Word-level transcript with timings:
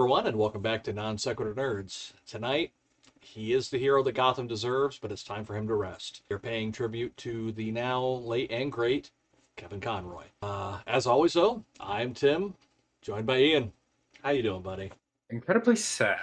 Everyone, 0.00 0.26
and 0.26 0.38
welcome 0.38 0.62
back 0.62 0.82
to 0.84 0.94
Non 0.94 1.18
Sequitur 1.18 1.52
Nerds. 1.54 2.14
Tonight, 2.26 2.72
he 3.20 3.52
is 3.52 3.68
the 3.68 3.76
hero 3.76 4.02
that 4.02 4.12
Gotham 4.12 4.46
deserves, 4.46 4.98
but 4.98 5.12
it's 5.12 5.22
time 5.22 5.44
for 5.44 5.54
him 5.54 5.68
to 5.68 5.74
rest. 5.74 6.22
You're 6.30 6.38
paying 6.38 6.72
tribute 6.72 7.14
to 7.18 7.52
the 7.52 7.70
now 7.70 8.02
late 8.02 8.50
and 8.50 8.72
great 8.72 9.10
Kevin 9.56 9.78
Conroy. 9.78 10.24
Uh, 10.40 10.78
as 10.86 11.06
always, 11.06 11.34
though, 11.34 11.62
I'm 11.78 12.14
Tim, 12.14 12.54
joined 13.02 13.26
by 13.26 13.40
Ian. 13.40 13.72
How 14.22 14.30
you 14.30 14.42
doing, 14.42 14.62
buddy? 14.62 14.90
Incredibly 15.28 15.76
sad. 15.76 16.18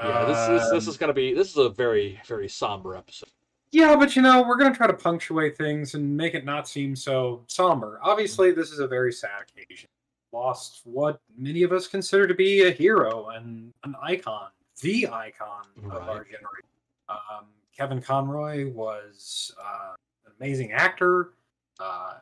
Yeah, 0.00 0.24
this 0.24 0.62
is 0.62 0.70
this 0.70 0.88
is 0.88 0.96
gonna 0.96 1.12
be 1.12 1.34
this 1.34 1.50
is 1.50 1.58
a 1.58 1.68
very 1.68 2.18
very 2.26 2.48
somber 2.48 2.96
episode. 2.96 3.28
Yeah, 3.70 3.96
but 3.96 4.16
you 4.16 4.22
know, 4.22 4.42
we're 4.42 4.56
going 4.56 4.72
to 4.72 4.76
try 4.76 4.86
to 4.86 4.94
punctuate 4.94 5.58
things 5.58 5.94
and 5.94 6.16
make 6.16 6.34
it 6.34 6.46
not 6.46 6.66
seem 6.66 6.96
so 6.96 7.44
somber. 7.48 8.00
Obviously, 8.02 8.50
this 8.50 8.72
is 8.72 8.78
a 8.78 8.88
very 8.88 9.12
sad 9.12 9.42
occasion. 9.42 9.90
Lost 10.32 10.82
what 10.84 11.20
many 11.36 11.62
of 11.62 11.72
us 11.72 11.86
consider 11.88 12.26
to 12.26 12.34
be 12.34 12.62
a 12.62 12.70
hero 12.70 13.28
and 13.30 13.72
an 13.84 13.96
icon, 14.00 14.48
the 14.80 15.08
icon 15.08 15.64
of 15.84 16.08
our 16.08 16.24
generation. 16.24 16.68
Um, 17.08 17.46
Kevin 17.76 18.00
Conroy 18.00 18.70
was 18.70 19.52
uh, 19.60 19.94
an 20.26 20.32
amazing 20.38 20.72
actor 20.72 21.32
uh, 21.80 22.14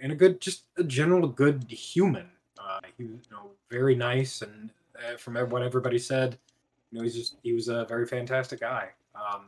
and 0.00 0.12
a 0.12 0.14
good, 0.14 0.40
just 0.40 0.64
a 0.78 0.84
general 0.84 1.28
good 1.28 1.64
human. 1.68 2.30
Uh, 2.58 2.78
he 2.96 3.04
was, 3.04 3.20
you 3.28 3.36
know, 3.36 3.50
very 3.70 3.94
nice, 3.94 4.40
and 4.40 4.70
uh, 4.96 5.16
from 5.16 5.34
what 5.50 5.62
everybody 5.62 5.98
said, 5.98 6.38
you 6.90 6.98
know, 6.98 7.04
he's 7.04 7.14
just 7.14 7.36
he 7.42 7.52
was 7.52 7.68
a 7.68 7.84
very 7.86 8.06
fantastic 8.06 8.60
guy. 8.60 8.88
Um, 9.14 9.46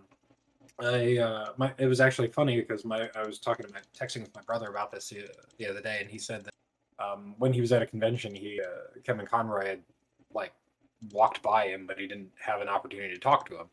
I 0.81 1.17
uh, 1.19 1.53
my 1.57 1.73
it 1.79 1.87
was 1.87 2.01
actually 2.01 2.29
funny 2.29 2.61
because 2.61 2.85
my 2.85 3.09
I 3.15 3.27
was 3.27 3.39
talking 3.39 3.65
to 3.67 3.73
my 3.73 3.81
texting 3.98 4.20
with 4.20 4.35
my 4.35 4.42
brother 4.42 4.69
about 4.69 4.92
this 4.92 5.09
the, 5.09 5.29
the 5.59 5.67
other 5.67 5.81
day, 5.81 5.98
and 6.01 6.11
he 6.11 6.19
said 6.19 6.45
that 6.45 6.53
um, 6.98 7.34
when 7.39 7.52
he 7.52 7.61
was 7.61 7.72
at 7.72 7.83
a 7.83 7.86
convention, 7.86 8.34
he 8.34 8.61
uh, 8.61 8.98
Kevin 9.05 9.27
Conroy 9.27 9.66
had 9.66 9.83
like 10.33 10.52
walked 11.12 11.42
by 11.42 11.69
him, 11.69 11.86
but 11.86 11.98
he 11.98 12.06
didn't 12.06 12.30
have 12.39 12.61
an 12.61 12.69
opportunity 12.69 13.14
to 13.14 13.20
talk 13.20 13.47
to 13.48 13.55
him. 13.55 13.66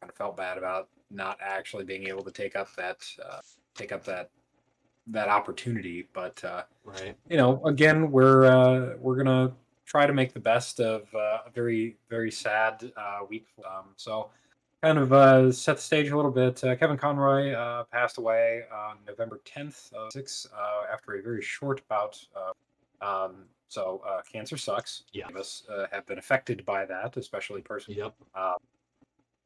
Kind 0.00 0.10
of 0.10 0.16
felt 0.16 0.36
bad 0.36 0.56
about 0.58 0.88
not 1.10 1.38
actually 1.42 1.84
being 1.84 2.06
able 2.06 2.22
to 2.24 2.30
take 2.30 2.56
up 2.56 2.74
that 2.76 3.04
uh, 3.24 3.40
take 3.74 3.92
up 3.92 4.04
that 4.04 4.30
that 5.08 5.28
opportunity, 5.28 6.08
but 6.12 6.42
uh, 6.44 6.62
Right. 6.84 7.16
you 7.28 7.36
know, 7.36 7.62
again, 7.64 8.10
we're 8.10 8.46
uh, 8.46 8.96
we're 8.98 9.16
gonna 9.16 9.52
try 9.84 10.06
to 10.06 10.12
make 10.12 10.32
the 10.32 10.40
best 10.40 10.80
of 10.80 11.12
uh, 11.14 11.38
a 11.46 11.50
very 11.52 11.96
very 12.08 12.30
sad 12.30 12.92
uh, 12.96 13.20
week. 13.28 13.46
Um, 13.66 13.86
so, 13.96 14.30
kind 14.82 14.98
of 14.98 15.12
uh, 15.12 15.52
set 15.52 15.76
the 15.76 15.82
stage 15.82 16.10
a 16.10 16.16
little 16.16 16.30
bit. 16.30 16.62
Uh, 16.62 16.76
Kevin 16.76 16.96
Conroy 16.96 17.52
uh, 17.52 17.84
passed 17.84 18.18
away 18.18 18.62
on 18.72 18.98
November 19.06 19.40
tenth 19.44 19.92
of 19.92 20.12
six 20.12 20.46
uh, 20.56 20.92
after 20.92 21.14
a 21.14 21.22
very 21.22 21.42
short 21.42 21.86
bout. 21.88 22.24
Um, 23.00 23.44
so, 23.68 24.02
uh, 24.06 24.20
cancer 24.30 24.56
sucks. 24.56 25.04
Yeah. 25.12 25.26
Many 25.26 25.34
of 25.34 25.40
us 25.40 25.62
uh, 25.72 25.86
have 25.92 26.06
been 26.06 26.18
affected 26.18 26.64
by 26.66 26.84
that, 26.86 27.16
especially 27.16 27.62
personally. 27.62 27.98
Yep. 28.00 28.14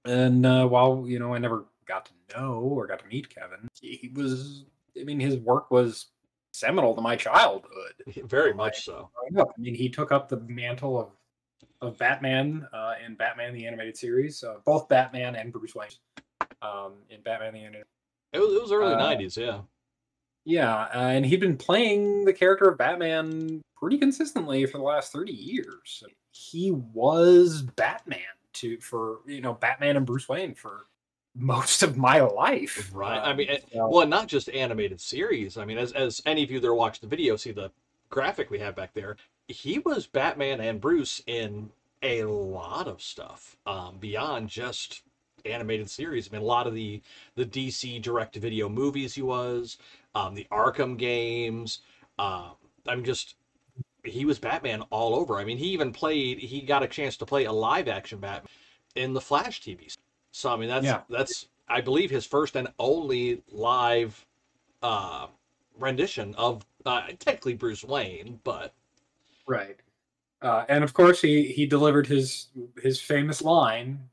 And 0.07 0.45
uh, 0.45 0.67
while 0.67 1.05
you 1.07 1.19
know, 1.19 1.35
I 1.35 1.39
never 1.39 1.65
got 1.87 2.07
to 2.07 2.13
know 2.37 2.61
or 2.61 2.87
got 2.87 3.01
to 3.01 3.07
meet 3.07 3.29
Kevin, 3.35 3.69
he, 3.81 4.11
was. 4.15 4.65
I 5.01 5.05
mean, 5.05 5.19
his 5.19 5.37
work 5.39 5.71
was 5.71 6.07
seminal 6.53 6.95
to 6.95 7.01
my 7.01 7.17
childhood 7.17 7.95
Very 8.25 8.55
much 8.55 8.85
so. 8.85 9.11
up. 9.37 9.49
I 9.57 9.61
mean, 9.61 9.75
he 9.75 9.89
took 9.89 10.13
up 10.13 10.29
the 10.29 10.41
mantle 10.41 10.99
of 11.01 11.11
of 11.81 11.99
Batman 11.99 12.67
uh, 12.73 12.95
in 13.05 13.15
Batman 13.15 13.53
the 13.53 13.67
Animated 13.67 13.97
Series, 13.97 14.43
uh, 14.45 14.57
both 14.65 14.89
Batman 14.89 15.37
and 15.37 15.53
Bruce 15.53 15.75
Wayne 15.75 15.89
um, 16.63 16.93
in 17.11 17.21
Batman 17.23 17.55
the 17.55 17.61
Animated. 17.61 17.87
It 18.33 18.39
was, 18.39 18.55
it 18.55 18.63
was 18.63 18.73
early 18.73 18.95
Uh, 18.95 18.99
'90s. 18.99 19.37
Yeah. 19.37 19.61
Yeah, 20.45 20.75
uh, 20.95 21.09
and 21.09 21.25
he'd 21.25 21.41
been 21.41 21.57
playing 21.57 22.25
the 22.25 22.33
character 22.33 22.69
of 22.69 22.77
Batman 22.79 23.63
pretty 23.77 23.99
consistently 23.99 24.67
for 24.67 24.79
the 24.79 24.85
last 24.85 25.13
thirty 25.13 25.33
years. 25.33 26.05
He 26.33 26.71
was 26.71 27.63
Batman 27.63 28.21
to 28.55 28.79
for 28.79 29.21
you 29.27 29.41
know 29.41 29.55
Batman 29.55 29.97
and 29.97 30.05
Bruce 30.07 30.29
Wayne 30.29 30.55
for 30.55 30.87
most 31.35 31.83
of 31.83 31.97
my 31.97 32.21
life. 32.21 32.91
Right. 32.95 33.19
I 33.19 33.31
Um, 33.31 33.37
mean, 33.39 33.49
it- 33.49 33.65
so- 33.73 33.89
well, 33.89 34.07
not 34.07 34.29
just 34.29 34.49
animated 34.51 35.01
series. 35.01 35.57
I 35.57 35.65
mean, 35.65 35.79
as 35.79 35.93
as 35.93 36.21
any 36.27 36.43
of 36.43 36.51
you 36.51 36.61
that 36.61 36.69
are 36.69 36.75
watching 36.75 37.01
the 37.09 37.15
video 37.17 37.37
see 37.37 37.53
the 37.53 37.71
graphic 38.11 38.51
we 38.51 38.59
have 38.59 38.77
back 38.77 38.93
there, 38.93 39.17
he 39.49 39.79
was 39.81 40.07
Batman 40.07 40.61
and 40.61 40.81
Bruce 40.81 41.23
in 41.27 41.71
a 42.03 42.25
lot 42.25 42.87
of 42.87 43.01
stuff 43.01 43.57
um, 43.67 43.97
beyond 43.99 44.49
just 44.51 45.03
animated 45.47 45.89
series. 45.91 46.29
I 46.29 46.33
mean, 46.37 46.43
a 46.43 46.45
lot 46.47 46.67
of 46.67 46.75
the 46.75 47.01
the 47.35 47.45
DC 47.47 48.01
direct 48.03 48.37
video 48.37 48.69
movies 48.69 49.15
he 49.15 49.23
was, 49.23 49.79
um, 50.15 50.35
the 50.35 50.47
Arkham 50.51 50.97
games. 50.97 51.81
Um, 52.19 52.53
I'm 52.87 53.05
just 53.05 53.37
he 54.05 54.25
was 54.25 54.39
Batman 54.39 54.83
all 54.91 55.15
over. 55.15 55.39
I 55.39 55.45
mean, 55.45 55.59
he 55.59 55.67
even 55.69 55.93
played. 55.93 56.39
He 56.39 56.61
got 56.61 56.83
a 56.83 56.89
chance 56.89 57.17
to 57.19 57.27
play 57.27 57.45
a 57.45 57.53
live 57.53 57.89
action 57.89 58.19
Batman 58.19 58.49
in 58.95 59.13
the 59.13 59.21
Flash 59.21 59.63
TV. 59.63 59.95
So 60.33 60.53
I 60.53 60.57
mean, 60.57 60.69
that's 60.69 60.85
Yeah. 60.85 61.01
that's 61.09 61.49
I 61.69 61.81
believe 61.81 62.11
his 62.11 62.27
first 62.27 62.57
and 62.57 62.69
only 62.79 63.43
live 63.51 64.25
uh, 64.83 65.29
rendition 65.79 66.35
of 66.35 66.65
uh, 66.85 67.09
technically 67.19 67.55
Bruce 67.55 67.85
Wayne, 67.85 68.41
but 68.45 68.75
Right. 69.47 69.77
Uh, 70.43 70.65
and 70.69 70.85
of 70.85 70.93
course, 70.93 71.23
he 71.23 71.45
he 71.53 71.67
delivered 71.67 72.07
his 72.07 72.49
his 72.83 73.01
famous 73.01 73.41
line, 73.41 74.11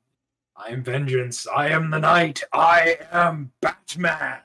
"I 0.56 0.69
am 0.69 0.84
vengeance. 0.84 1.45
I 1.47 1.67
am 1.69 1.90
the 1.90 2.00
night. 2.00 2.41
I 2.53 3.00
am 3.11 3.51
Batman." 3.61 4.40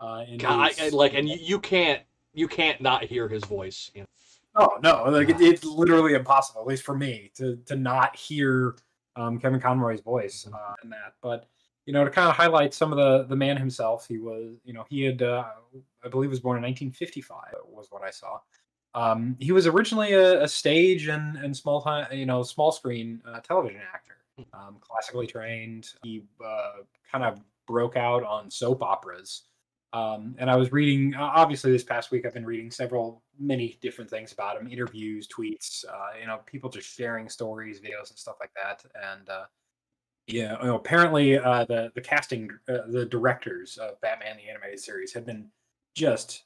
Uh, 0.00 0.24
in 0.28 0.38
God, 0.38 0.72
I, 0.78 0.86
I- 0.86 0.88
like, 0.90 1.14
and 1.14 1.28
you, 1.28 1.38
you 1.40 1.58
can't 1.58 2.02
you 2.34 2.48
can't 2.48 2.80
not 2.80 3.04
hear 3.04 3.28
his 3.28 3.44
voice. 3.44 3.90
You 3.94 4.02
know? 4.02 4.06
oh 4.56 4.78
no, 4.82 5.04
like 5.10 5.28
it, 5.28 5.40
it's 5.40 5.64
literally 5.64 6.14
impossible, 6.14 6.60
at 6.60 6.66
least 6.66 6.84
for 6.84 6.96
me, 6.96 7.30
to 7.36 7.56
to 7.66 7.76
not 7.76 8.14
hear 8.16 8.76
um, 9.16 9.38
Kevin 9.38 9.60
Conroy's 9.60 10.00
voice 10.00 10.46
uh, 10.52 10.74
in 10.84 10.90
that. 10.90 11.14
But 11.22 11.46
you 11.86 11.92
know, 11.92 12.04
to 12.04 12.10
kind 12.10 12.28
of 12.28 12.36
highlight 12.36 12.74
some 12.74 12.92
of 12.92 12.98
the 12.98 13.24
the 13.24 13.36
man 13.36 13.56
himself, 13.56 14.06
he 14.06 14.18
was, 14.18 14.56
you 14.64 14.72
know, 14.72 14.84
he 14.88 15.02
had, 15.02 15.22
uh, 15.22 15.44
I 16.04 16.08
believe, 16.08 16.30
was 16.30 16.40
born 16.40 16.56
in 16.58 16.62
1955. 16.62 17.38
Was 17.66 17.88
what 17.90 18.02
I 18.02 18.10
saw. 18.10 18.38
Um, 18.94 19.36
he 19.38 19.52
was 19.52 19.66
originally 19.66 20.12
a, 20.12 20.42
a 20.42 20.48
stage 20.48 21.08
and 21.08 21.36
and 21.36 21.56
small 21.56 21.80
time, 21.82 22.06
you 22.12 22.26
know, 22.26 22.42
small 22.42 22.72
screen 22.72 23.20
uh, 23.26 23.40
television 23.40 23.80
actor. 23.92 24.14
Um, 24.54 24.76
classically 24.80 25.26
trained. 25.26 25.88
He 26.04 26.22
uh, 26.44 26.82
kind 27.10 27.24
of 27.24 27.40
broke 27.66 27.96
out 27.96 28.22
on 28.22 28.50
soap 28.50 28.82
operas. 28.84 29.42
Um, 29.92 30.34
and 30.38 30.50
I 30.50 30.56
was 30.56 30.70
reading, 30.70 31.14
uh, 31.14 31.22
obviously, 31.22 31.72
this 31.72 31.82
past 31.82 32.10
week, 32.10 32.26
I've 32.26 32.34
been 32.34 32.44
reading 32.44 32.70
several, 32.70 33.22
many 33.38 33.78
different 33.80 34.10
things 34.10 34.32
about 34.32 34.60
him 34.60 34.68
interviews, 34.68 35.26
tweets, 35.26 35.84
uh, 35.88 36.18
you 36.20 36.26
know, 36.26 36.40
people 36.44 36.68
just 36.68 36.94
sharing 36.94 37.28
stories, 37.28 37.80
videos, 37.80 38.10
and 38.10 38.18
stuff 38.18 38.36
like 38.38 38.50
that. 38.54 38.84
And, 38.94 39.28
uh, 39.28 39.44
yeah, 40.26 40.58
you 40.60 40.66
know, 40.66 40.76
apparently, 40.76 41.38
uh, 41.38 41.64
the, 41.64 41.90
the 41.94 42.02
casting, 42.02 42.50
uh, 42.68 42.86
the 42.88 43.06
directors 43.06 43.78
of 43.78 43.98
Batman 44.02 44.36
the 44.36 44.50
Animated 44.50 44.80
Series 44.80 45.14
had 45.14 45.24
been 45.24 45.48
just 45.94 46.44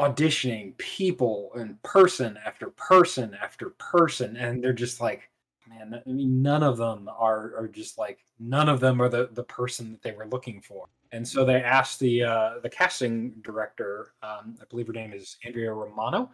auditioning 0.00 0.76
people 0.76 1.52
in 1.56 1.78
person 1.84 2.36
after 2.44 2.70
person 2.70 3.36
after 3.40 3.70
person. 3.78 4.36
And 4.36 4.62
they're 4.62 4.72
just 4.72 5.00
like, 5.00 5.30
man, 5.68 6.02
I 6.06 6.10
mean, 6.10 6.42
none 6.42 6.62
of 6.62 6.76
them 6.76 7.08
are, 7.08 7.56
are 7.56 7.68
just 7.68 7.98
like, 7.98 8.24
none 8.38 8.68
of 8.68 8.80
them 8.80 9.00
are 9.00 9.08
the, 9.08 9.28
the 9.32 9.44
person 9.44 9.92
that 9.92 10.02
they 10.02 10.12
were 10.12 10.26
looking 10.26 10.60
for 10.60 10.88
and 11.12 11.26
so 11.26 11.44
they 11.44 11.62
asked 11.62 11.98
the 12.00 12.22
uh, 12.22 12.54
the 12.62 12.68
casting 12.68 13.30
director, 13.42 14.12
um, 14.22 14.56
I 14.60 14.64
believe 14.68 14.86
her 14.86 14.92
name 14.92 15.12
is 15.12 15.36
Andrea 15.44 15.72
Romano, 15.72 16.30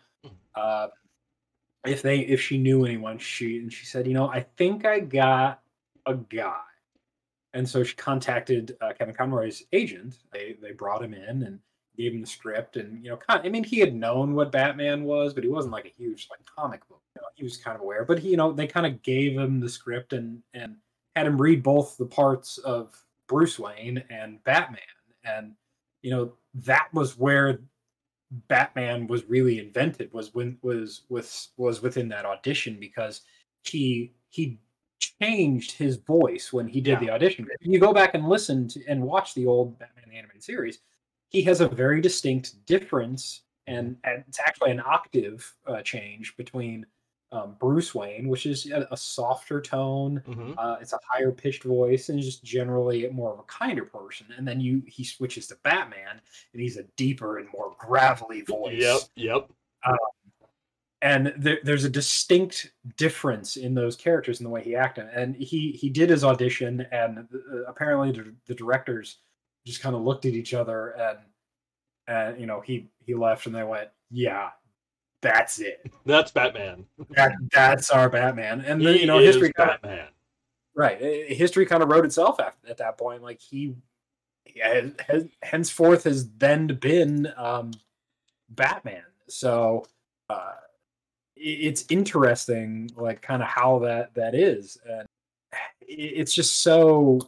uh, 0.54 0.88
if 1.86 2.02
they 2.02 2.20
if 2.20 2.40
she 2.40 2.58
knew 2.58 2.84
anyone. 2.84 3.18
She 3.18 3.58
and 3.58 3.72
she 3.72 3.86
said, 3.86 4.06
you 4.06 4.14
know, 4.14 4.28
I 4.28 4.40
think 4.56 4.84
I 4.84 5.00
got 5.00 5.60
a 6.06 6.14
guy, 6.14 6.60
and 7.54 7.68
so 7.68 7.82
she 7.84 7.94
contacted 7.96 8.76
uh, 8.80 8.92
Kevin 8.98 9.14
Conroy's 9.14 9.62
agent. 9.72 10.18
They 10.32 10.56
they 10.60 10.72
brought 10.72 11.02
him 11.02 11.14
in 11.14 11.42
and 11.42 11.58
gave 11.96 12.12
him 12.12 12.20
the 12.20 12.26
script, 12.26 12.76
and 12.76 13.02
you 13.02 13.10
know, 13.10 13.16
kind 13.16 13.44
I 13.44 13.48
mean, 13.48 13.64
he 13.64 13.78
had 13.78 13.94
known 13.94 14.34
what 14.34 14.52
Batman 14.52 15.04
was, 15.04 15.34
but 15.34 15.44
he 15.44 15.50
wasn't 15.50 15.72
like 15.72 15.86
a 15.86 15.94
huge 15.96 16.28
like 16.30 16.40
comic 16.44 16.86
book. 16.88 17.02
You 17.16 17.22
know, 17.22 17.28
he 17.34 17.44
was 17.44 17.56
kind 17.56 17.74
of 17.74 17.82
aware, 17.82 18.04
but 18.04 18.18
he, 18.18 18.30
you 18.30 18.36
know, 18.36 18.52
they 18.52 18.66
kind 18.66 18.86
of 18.86 19.02
gave 19.02 19.38
him 19.38 19.60
the 19.60 19.68
script 19.68 20.12
and 20.12 20.42
and 20.54 20.76
had 21.16 21.26
him 21.26 21.40
read 21.40 21.62
both 21.62 21.96
the 21.96 22.06
parts 22.06 22.58
of 22.58 22.94
Bruce 23.28 23.58
Wayne 23.58 24.02
and 24.10 24.42
Batman. 24.44 24.80
And 25.24 25.52
you 26.02 26.10
know, 26.10 26.32
that 26.54 26.88
was 26.92 27.18
where 27.18 27.60
Batman 28.48 29.06
was 29.06 29.24
really 29.28 29.58
invented 29.58 30.12
was 30.12 30.34
when 30.34 30.58
was 30.62 31.02
was 31.08 31.50
was 31.56 31.82
within 31.82 32.08
that 32.08 32.24
audition 32.24 32.78
because 32.80 33.22
he 33.62 34.14
he 34.30 34.58
changed 35.20 35.72
his 35.72 35.96
voice 35.96 36.52
when 36.52 36.66
he 36.66 36.80
did 36.80 36.98
the 37.00 37.10
audition. 37.10 37.46
If 37.60 37.66
you 37.66 37.78
go 37.78 37.92
back 37.92 38.14
and 38.14 38.28
listen 38.28 38.68
to 38.68 38.84
and 38.86 39.02
watch 39.02 39.34
the 39.34 39.46
old 39.46 39.78
Batman 39.78 40.04
the 40.08 40.16
animated 40.16 40.42
series, 40.42 40.78
he 41.32 41.42
has 41.42 41.60
a 41.60 41.68
very 41.68 42.00
distinct 42.00 42.64
difference 42.66 43.42
and, 43.66 43.96
and 44.04 44.24
it's 44.28 44.40
actually 44.40 44.70
an 44.70 44.82
octave 44.84 45.54
uh, 45.66 45.80
change 45.82 46.36
between 46.36 46.84
um, 47.30 47.56
Bruce 47.58 47.94
Wayne, 47.94 48.28
which 48.28 48.44
is 48.44 48.70
a, 48.70 48.86
a 48.90 48.96
softer 48.96 49.60
tone. 49.60 50.22
Mhm. 50.26 50.54
Uh, 50.58 50.76
it's 50.80 50.92
a 50.92 50.98
higher 51.08 51.32
pitched 51.32 51.64
voice 51.64 52.10
and 52.10 52.20
just 52.20 52.44
generally 52.44 53.08
more 53.08 53.32
of 53.32 53.38
a 53.38 53.44
kinder 53.44 53.86
person. 53.86 54.26
And 54.36 54.46
then 54.46 54.60
you 54.60 54.82
he 54.86 55.02
switches 55.02 55.46
to 55.46 55.56
Batman 55.64 56.20
and 56.52 56.62
he's 56.62 56.76
a 56.76 56.82
deeper 56.96 57.38
and 57.38 57.48
more 57.56 57.74
gravelly 57.78 58.42
voice. 58.42 58.82
Yep, 58.82 59.00
yep. 59.16 59.50
and 61.00 61.32
there, 61.38 61.58
there's 61.64 61.84
a 61.84 61.90
distinct 61.90 62.72
difference 62.96 63.56
in 63.56 63.74
those 63.74 63.96
characters 63.96 64.38
and 64.38 64.46
the 64.46 64.50
way 64.50 64.62
he 64.62 64.76
acted. 64.76 65.08
And 65.14 65.34
he 65.34 65.72
he 65.72 65.88
did 65.88 66.10
his 66.10 66.24
audition, 66.24 66.86
and 66.92 67.20
uh, 67.20 67.62
apparently 67.66 68.12
the, 68.12 68.34
the 68.46 68.54
directors 68.54 69.18
just 69.66 69.80
kind 69.80 69.94
of 69.94 70.02
looked 70.02 70.24
at 70.26 70.32
each 70.32 70.54
other 70.54 70.90
and 70.90 71.18
and 72.08 72.40
you 72.40 72.46
know 72.46 72.60
he 72.60 72.88
he 72.98 73.14
left 73.14 73.46
and 73.46 73.54
they 73.54 73.64
went, 73.64 73.88
yeah, 74.10 74.50
that's 75.20 75.58
it. 75.58 75.90
That's 76.04 76.30
Batman. 76.30 76.86
That, 77.10 77.32
that's 77.52 77.90
our 77.90 78.08
Batman. 78.08 78.62
And 78.62 78.84
then 78.84 78.96
you 78.96 79.06
know 79.06 79.18
is 79.18 79.34
history 79.34 79.52
kind 79.52 79.70
of, 79.70 79.82
Batman. 79.82 80.08
right 80.74 80.98
eh, 81.00 81.34
history 81.34 81.66
kind 81.66 81.82
of 81.82 81.88
wrote 81.88 82.04
itself 82.04 82.40
at, 82.40 82.56
at 82.68 82.78
that 82.78 82.98
point. 82.98 83.22
Like 83.22 83.40
he, 83.40 83.74
he 84.44 84.60
has, 84.60 84.92
has 85.08 85.26
henceforth 85.42 86.04
has 86.04 86.28
then 86.38 86.66
been 86.66 87.32
um, 87.36 87.72
Batman. 88.50 89.04
So. 89.28 89.86
uh 90.28 90.52
it's 91.44 91.84
interesting 91.90 92.88
like 92.94 93.20
kind 93.20 93.42
of 93.42 93.48
how 93.48 93.80
that 93.80 94.14
that 94.14 94.32
is 94.32 94.78
and 94.88 95.08
it's 95.80 96.32
just 96.32 96.62
so 96.62 97.18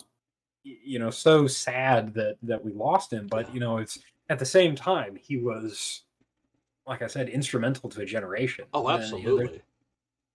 you 0.65 0.99
know 0.99 1.11
so 1.11 1.47
sad 1.47 2.15
that 2.15 2.37
that 2.43 2.65
we 2.65 2.73
lost 2.73 3.13
him 3.13 3.27
but 3.27 3.53
you 3.55 3.61
know 3.61 3.77
it's 3.79 3.99
at 4.31 4.39
the 4.39 4.47
same 4.47 4.75
time 4.75 5.15
he 5.15 5.37
was 5.37 6.03
like 6.87 7.03
i 7.03 7.07
said 7.07 7.29
instrumental 7.29 7.89
to 7.91 8.01
a 8.01 8.07
generation. 8.07 8.65
Oh, 8.73 8.87
And, 8.89 9.03
you 9.03 9.11
know, 9.11 9.37
there- 9.37 9.45
absolutely. 9.45 9.63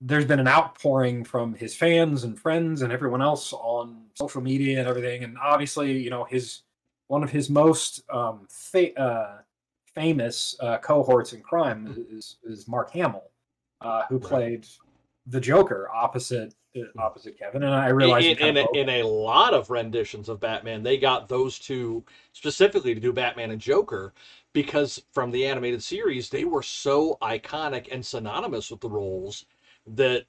there's 0.02 0.26
been 0.26 0.40
an 0.40 0.48
outpouring 0.48 1.24
from 1.24 1.54
his 1.56 1.76
fans 1.76 2.24
and 2.24 2.40
friends 2.40 2.82
and 2.84 2.94
everyone 2.94 3.22
else 3.22 3.52
on 3.54 4.06
social 4.14 4.42
media 4.42 4.80
and 4.80 4.88
everything 4.88 5.24
and 5.24 5.38
obviously 5.40 5.92
you 6.00 6.10
know 6.10 6.24
his 6.24 6.62
one 7.08 7.24
of 7.24 7.32
his 7.32 7.50
most 7.50 8.04
um 8.12 8.46
fa- 8.50 8.98
uh 9.00 9.40
famous 9.96 10.56
uh 10.62 10.78
cohorts 10.78 11.34
in 11.34 11.42
crime 11.42 12.06
is 12.12 12.38
is 12.44 12.68
mark 12.68 12.92
hamill 12.92 13.32
uh 13.82 14.04
who 14.10 14.20
played 14.20 14.68
the 15.28 15.40
joker 15.42 15.90
opposite 15.94 16.54
Hmm. 16.84 17.00
opposite 17.00 17.38
kevin 17.38 17.64
and 17.64 17.74
i 17.74 17.90
realized 17.90 18.26
in, 18.26 18.38
he 18.38 18.48
in, 18.48 18.58
a, 18.58 18.66
in 18.74 18.90
a 18.90 19.04
lot 19.04 19.54
of 19.54 19.70
renditions 19.70 20.30
of 20.30 20.40
Batman, 20.40 20.84
they 20.84 20.98
got 20.98 21.28
those 21.28 21.60
two 21.60 22.04
specifically 22.34 22.94
to 22.94 23.00
do 23.00 23.14
Batman 23.14 23.52
and 23.52 23.62
Joker 23.62 24.14
because 24.54 25.02
from 25.12 25.32
the 25.32 25.46
animated 25.46 25.84
series, 25.84 26.30
they 26.30 26.44
were 26.44 26.64
so 26.64 27.18
iconic 27.22 27.88
and 27.92 28.06
synonymous 28.06 28.72
with 28.72 28.82
the 28.82 28.90
roles 28.90 29.46
that, 29.88 30.26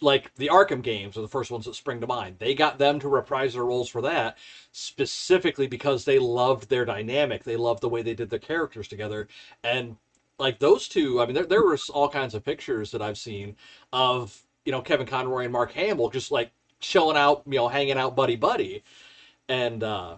like 0.00 0.34
the 0.36 0.48
Arkham 0.48 0.82
games 0.82 1.16
are 1.16 1.20
the 1.22 1.28
first 1.28 1.50
ones 1.50 1.66
that 1.66 1.74
spring 1.74 2.00
to 2.00 2.06
mind. 2.06 2.36
They 2.38 2.54
got 2.54 2.78
them 2.78 2.98
to 3.00 3.08
reprise 3.08 3.54
their 3.54 3.64
roles 3.64 3.88
for 3.88 4.02
that 4.02 4.38
specifically 4.72 5.66
because 5.66 6.04
they 6.04 6.18
loved 6.18 6.68
their 6.68 6.84
dynamic. 6.84 7.44
They 7.44 7.56
loved 7.56 7.82
the 7.82 7.88
way 7.88 8.02
they 8.02 8.14
did 8.14 8.30
their 8.30 8.38
characters 8.38 8.88
together. 8.88 9.28
And 9.62 9.96
like 10.38 10.58
those 10.58 10.88
two, 10.88 11.20
I 11.20 11.26
mean, 11.26 11.34
there, 11.34 11.46
there 11.46 11.64
was 11.64 11.90
all 11.90 12.08
kinds 12.08 12.34
of 12.34 12.44
pictures 12.44 12.90
that 12.92 13.02
I've 13.02 13.18
seen 13.18 13.56
of, 13.92 14.42
you 14.70 14.76
know, 14.76 14.82
Kevin 14.82 15.04
Conroy 15.04 15.42
and 15.42 15.52
Mark 15.52 15.72
Hamill 15.72 16.10
just 16.10 16.30
like 16.30 16.52
chilling 16.78 17.16
out, 17.16 17.42
you 17.44 17.56
know, 17.56 17.66
hanging 17.66 17.98
out 17.98 18.14
buddy 18.14 18.36
buddy, 18.36 18.84
and 19.48 19.82
uh, 19.82 20.14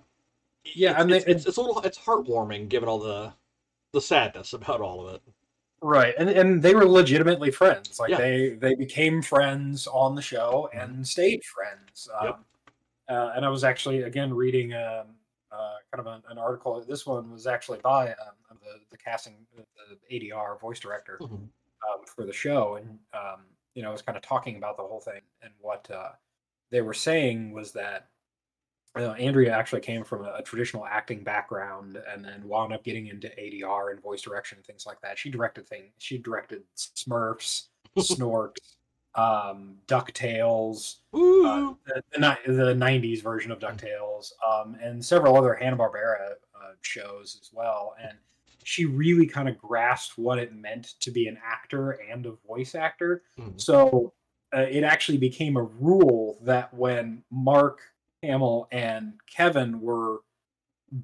Yeah, 0.74 0.90
it's, 0.90 1.00
and 1.00 1.10
they- 1.10 1.16
it's, 1.16 1.26
it's, 1.26 1.46
it's 1.46 1.56
a 1.56 1.62
little 1.62 1.80
it's 1.80 1.96
heartwarming 1.98 2.68
given 2.68 2.86
all 2.86 2.98
the 2.98 3.32
the 3.94 4.00
sadness 4.02 4.52
about 4.52 4.82
all 4.82 5.06
of 5.08 5.14
it. 5.14 5.22
right 5.80 6.14
and 6.18 6.28
and 6.28 6.62
they 6.62 6.74
were 6.74 6.84
legitimately 6.86 7.50
friends 7.50 7.98
like 7.98 8.10
Yeah. 8.10 8.18
Mm-hmm. 8.18 8.60
they 8.60 8.68
they 8.68 8.74
became 8.74 9.22
friends 9.22 9.86
on 9.86 10.14
the 10.14 10.22
show 10.22 10.68
and 10.74 11.06
stayed 11.08 11.42
friends 11.44 12.08
um, 12.20 12.26
Yep. 12.26 12.40
uh, 13.08 13.32
and 13.36 13.44
i 13.44 13.48
was 13.48 13.64
actually 13.64 14.02
again 14.02 14.32
reading 14.34 14.72
um, 14.74 15.06
uh, 15.50 15.76
kind 15.90 16.00
of 16.00 16.06
an, 16.06 16.22
an 16.30 16.36
article 16.38 16.82
this 16.86 17.06
one 17.06 17.30
was 17.32 17.46
actually 17.46 17.78
by 17.82 18.10
um, 18.10 18.58
the, 18.62 18.80
the 18.90 18.96
casting 18.98 19.34
the 19.56 19.96
adr 20.14 20.58
voice 20.60 20.78
director 20.80 21.18
Mhm. 21.22 21.48
um, 21.88 22.04
for 22.06 22.24
the 22.24 22.32
show, 22.32 22.76
and 22.76 22.98
um, 23.12 23.40
you 23.74 23.82
know, 23.82 23.88
I 23.88 23.92
was 23.92 24.02
kind 24.02 24.16
of 24.16 24.22
talking 24.22 24.56
about 24.56 24.76
the 24.76 24.82
whole 24.82 25.00
thing, 25.00 25.20
and 25.42 25.52
what 25.60 25.90
uh, 25.90 26.10
they 26.70 26.82
were 26.82 26.94
saying 26.94 27.52
was 27.52 27.72
that 27.72 28.08
uh, 28.94 29.12
Andrea 29.12 29.52
actually 29.52 29.80
came 29.80 30.04
from 30.04 30.24
a, 30.24 30.34
a 30.38 30.42
traditional 30.42 30.86
acting 30.86 31.24
background, 31.24 31.98
and 32.12 32.24
then 32.24 32.46
wound 32.46 32.72
up 32.72 32.84
getting 32.84 33.06
into 33.06 33.28
ADR 33.28 33.90
and 33.90 34.02
voice 34.02 34.22
direction 34.22 34.58
and 34.58 34.66
things 34.66 34.86
like 34.86 35.00
that. 35.00 35.18
She 35.18 35.30
directed 35.30 35.66
things. 35.66 35.92
She 35.98 36.18
directed 36.18 36.62
Smurfs, 36.76 37.68
Snorks, 37.98 38.76
um, 39.14 39.76
Ducktales, 39.86 40.98
uh, 41.14 41.74
the, 41.86 42.02
the, 42.46 42.52
the 42.52 42.74
90s 42.74 43.22
version 43.22 43.50
of 43.50 43.58
DuckTales, 43.58 44.32
um, 44.46 44.76
and 44.82 45.04
several 45.04 45.36
other 45.36 45.54
Hanna-Barbera 45.54 46.32
uh, 46.54 46.72
shows 46.82 47.38
as 47.40 47.50
well. 47.52 47.94
And 48.02 48.16
she 48.64 48.84
really 48.84 49.26
kind 49.26 49.48
of 49.48 49.58
grasped 49.58 50.18
what 50.18 50.38
it 50.38 50.54
meant 50.54 50.94
to 51.00 51.10
be 51.10 51.26
an 51.26 51.38
actor 51.44 51.92
and 52.10 52.26
a 52.26 52.32
voice 52.46 52.74
actor. 52.74 53.22
Mhm. 53.38 53.60
So 53.60 54.12
uh, 54.54 54.66
it 54.70 54.84
actually 54.84 55.18
became 55.18 55.56
a 55.56 55.62
rule 55.62 56.38
that 56.42 56.72
when 56.74 57.24
Mark 57.30 57.80
Hamill 58.22 58.68
and 58.70 59.14
Kevin 59.26 59.80
were 59.80 60.20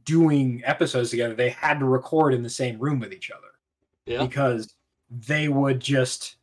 doing 0.05 0.63
episodes 0.65 1.11
together, 1.11 1.35
they 1.35 1.51
had 1.51 1.79
to 1.79 1.87
record 1.87 2.35
in 2.35 2.43
the 2.43 2.51
same 2.51 2.79
room 2.79 3.01
with 3.01 3.13
each 3.13 3.31
other 3.31 3.49
yeah, 4.07 4.23
because 4.23 4.75
they 5.11 5.49
would 5.49 5.81
just 5.81 6.37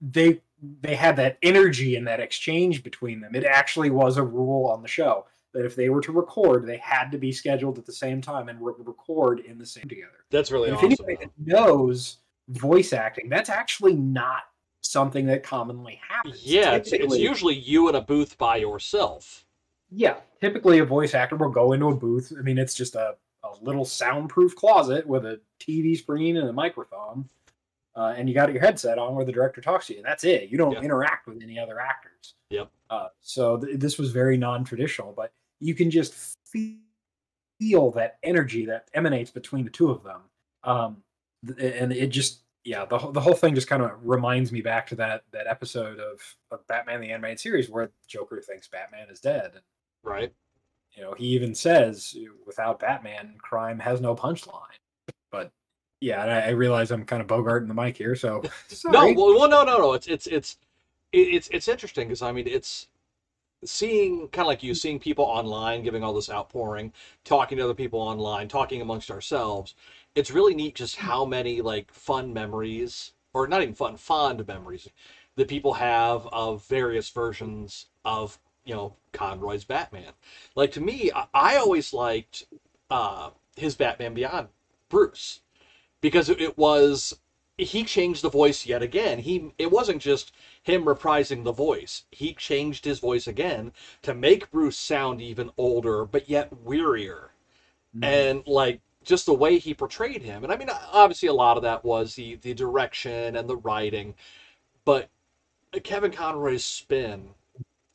they 0.00 0.40
they 0.80 0.94
had 0.94 1.16
that 1.16 1.38
energy 1.42 1.96
and 1.96 2.06
that 2.06 2.20
exchange 2.20 2.82
between 2.82 3.20
them. 3.20 3.34
It 3.34 3.44
actually 3.44 3.90
was 3.90 4.16
a 4.16 4.22
rule 4.22 4.70
on 4.70 4.82
the 4.82 4.88
show 4.88 5.26
that 5.56 5.64
if 5.64 5.74
they 5.74 5.88
were 5.88 6.02
to 6.02 6.12
record, 6.12 6.66
they 6.66 6.76
had 6.76 7.10
to 7.10 7.18
be 7.18 7.32
scheduled 7.32 7.78
at 7.78 7.86
the 7.86 7.92
same 7.92 8.20
time 8.20 8.48
and 8.50 8.60
re- 8.60 8.74
record 8.78 9.40
in 9.40 9.56
the 9.58 9.64
same 9.66 9.88
together. 9.88 10.24
that's 10.30 10.50
really 10.52 10.68
And 10.68 10.76
if 10.76 10.84
awesome. 10.84 11.06
anybody 11.08 11.24
that 11.26 11.30
knows 11.46 12.18
voice 12.48 12.92
acting, 12.92 13.28
that's 13.30 13.48
actually 13.50 13.94
not 13.94 14.42
something 14.82 15.24
that 15.26 15.42
commonly 15.42 15.98
happens. 16.06 16.42
Yeah, 16.44 16.74
it's, 16.74 16.92
it's 16.92 17.16
usually 17.16 17.54
you 17.54 17.88
in 17.88 17.94
a 17.94 18.00
booth 18.02 18.36
by 18.38 18.56
yourself. 18.56 19.44
yeah, 19.90 20.16
typically 20.40 20.78
a 20.78 20.84
voice 20.84 21.14
actor 21.14 21.36
will 21.36 21.48
go 21.50 21.72
into 21.72 21.86
a 21.88 21.96
booth. 21.96 22.32
I 22.38 22.42
mean, 22.42 22.58
it's 22.58 22.74
just 22.74 22.94
a, 22.94 23.16
a 23.42 23.48
little 23.62 23.84
soundproof 23.86 24.54
closet 24.54 25.06
with 25.06 25.24
a 25.24 25.40
TV 25.58 25.96
screen 25.96 26.36
and 26.36 26.48
a 26.48 26.52
microphone. 26.52 27.28
Uh, 27.96 28.12
and 28.14 28.28
you 28.28 28.34
got 28.34 28.52
your 28.52 28.60
headset 28.60 28.98
on 28.98 29.14
where 29.14 29.24
the 29.24 29.32
director 29.32 29.62
talks 29.62 29.86
to 29.86 29.96
you. 29.96 30.02
That's 30.02 30.22
it. 30.22 30.50
You 30.50 30.58
don't 30.58 30.76
interact 30.84 31.26
with 31.26 31.42
any 31.42 31.58
other 31.58 31.80
actors. 31.80 32.34
Yep. 32.50 32.68
Uh, 32.90 33.08
so 33.22 33.56
th- 33.56 33.78
this 33.78 33.96
was 33.96 34.10
very 34.12 34.36
non-traditional, 34.36 35.14
but 35.16 35.32
you 35.60 35.74
can 35.74 35.90
just 35.90 36.36
feel 37.60 37.90
that 37.92 38.18
energy 38.22 38.66
that 38.66 38.88
emanates 38.94 39.30
between 39.30 39.64
the 39.64 39.70
two 39.70 39.90
of 39.90 40.02
them. 40.02 40.20
Um, 40.64 40.98
and 41.58 41.92
it 41.92 42.08
just, 42.08 42.40
yeah, 42.64 42.84
the, 42.84 42.98
whole- 42.98 43.12
the 43.12 43.20
whole 43.20 43.34
thing 43.34 43.54
just 43.54 43.68
kind 43.68 43.82
of 43.82 43.92
reminds 44.02 44.52
me 44.52 44.60
back 44.60 44.86
to 44.88 44.94
that 44.96 45.22
that 45.32 45.46
episode 45.46 45.98
of, 46.00 46.20
of 46.50 46.66
Batman 46.66 47.00
the 47.00 47.10
Animated 47.10 47.40
Series 47.40 47.70
where 47.70 47.90
Joker 48.08 48.40
thinks 48.40 48.68
Batman 48.68 49.08
is 49.10 49.20
dead. 49.20 49.60
Right. 50.02 50.32
you 50.96 51.02
know, 51.02 51.14
he 51.14 51.26
even 51.28 51.54
says, 51.54 52.16
"Without 52.46 52.78
Batman, 52.80 53.34
crime 53.38 53.78
has 53.78 54.00
no 54.00 54.14
punchline." 54.14 54.62
But 55.30 55.50
yeah, 56.00 56.22
and 56.22 56.30
I, 56.30 56.40
I 56.40 56.50
realize 56.50 56.90
I'm 56.90 57.04
kind 57.04 57.20
of 57.22 57.28
bogarting 57.28 57.68
the 57.68 57.74
mic 57.74 57.96
here, 57.96 58.14
so 58.16 58.42
No, 58.86 59.12
well, 59.12 59.38
well, 59.38 59.48
no, 59.48 59.64
no, 59.64 59.78
no. 59.78 59.92
It's 59.94 60.06
it's 60.06 60.26
it's 60.26 60.58
it's 61.12 61.48
it's 61.52 61.68
interesting 61.68 62.08
because 62.08 62.22
I 62.22 62.32
mean 62.32 62.46
it's 62.46 62.88
seeing 63.64 64.28
kind 64.28 64.44
of 64.44 64.48
like 64.48 64.62
you 64.62 64.74
seeing 64.74 64.98
people 64.98 65.24
online 65.24 65.82
giving 65.82 66.02
all 66.04 66.12
this 66.12 66.30
outpouring, 66.30 66.92
talking 67.24 67.58
to 67.58 67.64
other 67.64 67.74
people 67.74 68.00
online, 68.00 68.48
talking 68.48 68.80
amongst 68.80 69.10
ourselves. 69.10 69.74
It's 70.14 70.30
really 70.30 70.54
neat 70.54 70.74
just 70.74 70.96
how 70.96 71.24
many 71.24 71.60
like 71.60 71.92
fun 71.92 72.32
memories, 72.32 73.12
or 73.32 73.46
not 73.46 73.62
even 73.62 73.74
fun, 73.74 73.96
fond 73.96 74.46
memories 74.46 74.88
that 75.36 75.48
people 75.48 75.74
have 75.74 76.26
of 76.32 76.64
various 76.66 77.08
versions 77.10 77.86
of 78.04 78.38
you 78.64 78.74
know 78.74 78.96
Conroy's 79.12 79.64
Batman. 79.64 80.12
Like 80.54 80.72
to 80.72 80.80
me, 80.80 81.10
I, 81.14 81.26
I 81.34 81.56
always 81.56 81.92
liked 81.92 82.46
uh, 82.90 83.30
his 83.56 83.74
Batman 83.74 84.14
Beyond 84.14 84.48
Bruce 84.88 85.40
because 86.00 86.28
it, 86.28 86.40
it 86.40 86.56
was 86.58 87.18
he 87.58 87.84
changed 87.84 88.22
the 88.22 88.28
voice 88.28 88.66
yet 88.66 88.82
again. 88.82 89.18
He 89.18 89.52
it 89.58 89.70
wasn't 89.70 90.02
just 90.02 90.32
him 90.62 90.84
reprising 90.84 91.44
the 91.44 91.52
voice. 91.52 92.04
He 92.10 92.34
changed 92.34 92.84
his 92.84 92.98
voice 92.98 93.26
again 93.26 93.72
to 94.02 94.14
make 94.14 94.50
Bruce 94.50 94.76
sound 94.76 95.22
even 95.22 95.50
older, 95.56 96.04
but 96.04 96.28
yet 96.28 96.52
wearier. 96.64 97.30
Mm-hmm. 97.96 98.04
And 98.04 98.46
like 98.46 98.80
just 99.04 99.24
the 99.24 99.34
way 99.34 99.58
he 99.58 99.72
portrayed 99.72 100.22
him. 100.22 100.44
And 100.44 100.52
I 100.52 100.56
mean 100.56 100.68
obviously 100.92 101.28
a 101.28 101.34
lot 101.34 101.56
of 101.56 101.62
that 101.62 101.84
was 101.84 102.14
the 102.14 102.36
the 102.36 102.52
direction 102.52 103.36
and 103.36 103.48
the 103.48 103.56
writing, 103.56 104.14
but 104.84 105.08
Kevin 105.82 106.12
Conroy's 106.12 106.64
spin 106.64 107.30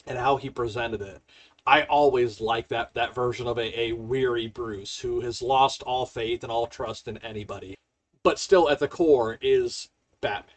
and 0.08 0.18
how 0.18 0.38
he 0.38 0.50
presented 0.50 1.01
it. 1.01 1.22
I 1.68 1.84
always 1.84 2.41
like 2.41 2.68
that 2.70 2.96
that 2.96 3.13
version 3.13 3.46
of 3.46 3.60
a, 3.60 3.80
a 3.80 3.91
weary 3.91 4.48
Bruce 4.48 5.00
who 5.00 5.22
has 5.22 5.44
lost 5.44 5.84
all 5.84 6.08
faith 6.08 6.41
and 6.41 6.51
all 6.51 6.65
trust 6.65 7.08
in 7.08 7.18
anybody, 7.20 7.75
but 8.24 8.40
still 8.40 8.70
at 8.70 8.80
the 8.80 8.88
core 8.88 9.38
is 9.42 9.88
Batman. 10.22 10.56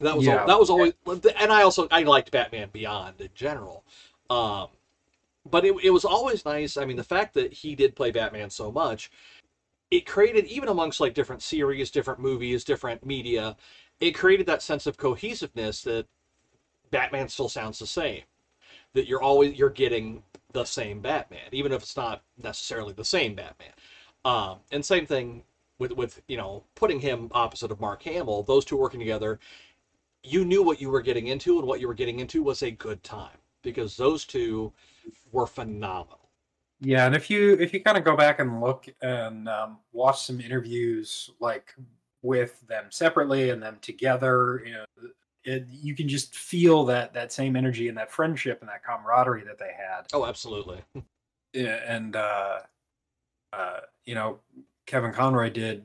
That 0.00 0.16
was 0.16 0.26
Yeah. 0.26 0.40
al- 0.40 0.46
that 0.46 0.58
was 0.58 0.70
always, 0.70 0.92
and 1.06 1.52
I 1.52 1.62
also 1.62 1.88
I 1.90 2.02
liked 2.02 2.30
Batman 2.30 2.70
Beyond 2.72 3.20
in 3.20 3.30
general, 3.34 3.84
um, 4.30 4.68
but 5.44 5.64
it 5.64 5.74
it 5.82 5.90
was 5.90 6.04
always 6.04 6.44
nice. 6.44 6.76
I 6.76 6.84
mean, 6.84 6.96
the 6.96 7.02
fact 7.04 7.34
that 7.34 7.52
he 7.52 7.74
did 7.74 7.96
play 7.96 8.10
Batman 8.10 8.50
so 8.50 8.70
much, 8.70 9.10
it 9.90 10.06
created 10.06 10.46
even 10.46 10.68
amongst 10.68 11.00
like 11.00 11.14
different 11.14 11.42
series, 11.42 11.90
different 11.90 12.20
movies, 12.20 12.64
different 12.64 13.04
media, 13.06 13.56
it 14.00 14.12
created 14.12 14.46
that 14.46 14.62
sense 14.62 14.86
of 14.86 14.96
cohesiveness 14.96 15.82
that 15.82 16.06
Batman 16.90 17.28
still 17.28 17.48
sounds 17.48 17.78
the 17.78 17.86
same. 17.86 18.22
That 18.94 19.06
you're 19.06 19.22
always 19.22 19.58
you're 19.58 19.70
getting 19.70 20.22
the 20.52 20.64
same 20.64 21.00
Batman, 21.00 21.48
even 21.52 21.72
if 21.72 21.82
it's 21.82 21.96
not 21.96 22.22
necessarily 22.36 22.92
the 22.94 23.04
same 23.04 23.34
Batman. 23.34 23.72
Um, 24.24 24.60
and 24.72 24.84
same 24.84 25.06
thing 25.06 25.44
with 25.78 25.92
with 25.92 26.20
you 26.28 26.36
know 26.36 26.64
putting 26.74 27.00
him 27.00 27.28
opposite 27.32 27.70
of 27.70 27.80
Mark 27.80 28.02
Hamill. 28.02 28.42
Those 28.42 28.64
two 28.64 28.76
working 28.76 29.00
together, 29.00 29.38
you 30.22 30.44
knew 30.44 30.62
what 30.62 30.80
you 30.80 30.90
were 30.90 31.02
getting 31.02 31.28
into, 31.28 31.58
and 31.58 31.66
what 31.66 31.80
you 31.80 31.88
were 31.88 31.94
getting 31.94 32.20
into 32.20 32.42
was 32.42 32.62
a 32.62 32.70
good 32.70 33.02
time 33.02 33.38
because 33.62 33.96
those 33.96 34.24
two 34.24 34.72
were 35.32 35.46
phenomenal. 35.46 36.30
Yeah, 36.80 37.06
and 37.06 37.14
if 37.14 37.28
you 37.28 37.54
if 37.54 37.72
you 37.72 37.82
kind 37.82 37.98
of 37.98 38.04
go 38.04 38.16
back 38.16 38.38
and 38.38 38.60
look 38.60 38.86
and 39.02 39.48
um, 39.48 39.78
watch 39.92 40.22
some 40.22 40.40
interviews 40.40 41.30
like 41.40 41.74
with 42.22 42.60
them 42.68 42.86
separately 42.90 43.50
and 43.50 43.62
them 43.62 43.78
together, 43.80 44.62
you 44.64 44.72
know, 44.72 44.84
it, 45.44 45.66
you 45.68 45.94
can 45.94 46.08
just 46.08 46.36
feel 46.36 46.84
that 46.86 47.14
that 47.14 47.32
same 47.32 47.56
energy 47.56 47.88
and 47.88 47.98
that 47.98 48.12
friendship 48.12 48.60
and 48.60 48.68
that 48.68 48.84
camaraderie 48.84 49.44
that 49.44 49.58
they 49.58 49.72
had. 49.76 50.06
Oh, 50.12 50.26
absolutely. 50.26 50.82
Yeah, 51.54 51.80
and 51.86 52.14
uh, 52.14 52.58
uh, 53.54 53.80
you 54.04 54.14
know, 54.14 54.38
Kevin 54.88 55.12
Conroy 55.12 55.50
did 55.50 55.84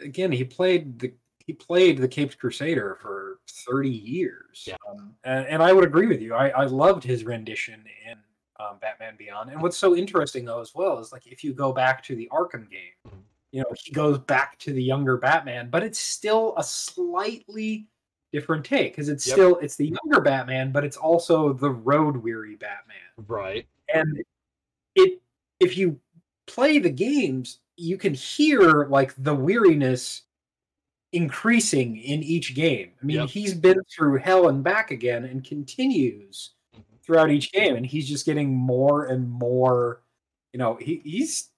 again. 0.00 0.32
He 0.32 0.44
played 0.44 0.98
the 0.98 1.12
he 1.44 1.52
played 1.52 1.98
the 1.98 2.08
Caped 2.08 2.38
Crusader 2.38 2.96
for 3.02 3.40
thirty 3.68 3.90
years. 3.90 4.64
Yeah. 4.66 4.76
Um, 4.90 5.14
and, 5.24 5.46
and 5.46 5.62
I 5.62 5.72
would 5.72 5.84
agree 5.84 6.06
with 6.06 6.20
you. 6.22 6.34
I, 6.34 6.48
I 6.48 6.64
loved 6.64 7.04
his 7.04 7.24
rendition 7.24 7.84
in 8.08 8.16
um, 8.58 8.78
Batman 8.80 9.14
Beyond. 9.18 9.50
And 9.50 9.60
what's 9.60 9.76
so 9.76 9.94
interesting 9.96 10.44
though 10.44 10.60
as 10.60 10.72
well 10.74 10.98
is 10.98 11.12
like 11.12 11.26
if 11.26 11.44
you 11.44 11.52
go 11.52 11.72
back 11.72 12.02
to 12.04 12.16
the 12.16 12.28
Arkham 12.32 12.70
game, 12.70 12.94
Mhm. 13.06 13.20
you 13.52 13.60
know, 13.60 13.72
he 13.84 13.92
goes 13.92 14.18
back 14.18 14.58
to 14.60 14.72
the 14.72 14.82
younger 14.82 15.16
Batman, 15.18 15.68
but 15.70 15.82
it's 15.82 15.98
still 15.98 16.54
a 16.56 16.64
slightly 16.64 17.86
different 18.32 18.64
take 18.64 18.92
because 18.92 19.08
it's 19.08 19.26
Yep. 19.26 19.34
still 19.34 19.56
it's 19.56 19.76
the 19.76 19.86
younger 19.88 20.20
Batman, 20.20 20.72
but 20.72 20.84
it's 20.84 20.96
also 20.96 21.52
the 21.52 21.70
road 21.70 22.16
weary 22.16 22.56
Batman 22.56 23.26
Right. 23.26 23.66
and 23.92 24.22
it 24.94 25.20
if 25.60 25.76
you 25.76 25.98
play 26.46 26.78
the 26.78 26.90
games 26.90 27.60
you 27.76 27.96
can 27.98 28.14
hear 28.14 28.86
like 28.86 29.14
the 29.18 29.34
weariness 29.34 30.22
increasing 31.12 31.96
in 31.96 32.22
each 32.22 32.54
game 32.54 32.90
i 33.00 33.04
mean 33.06 33.16
Yep. 33.20 33.28
he's 33.30 33.54
been 33.54 33.80
through 33.94 34.18
hell 34.18 34.48
and 34.48 34.62
back 34.64 34.90
again 34.90 35.24
and 35.24 35.44
continues 35.44 36.54
Mhm. 36.76 36.82
throughout 37.02 37.30
each 37.30 37.52
game 37.52 37.76
and 37.76 37.86
he's 37.86 38.08
just 38.08 38.26
getting 38.26 38.52
more 38.54 39.06
and 39.06 39.30
more 39.30 40.02
you 40.52 40.58
know 40.58 40.74
he, 40.76 41.00
he's 41.04 41.50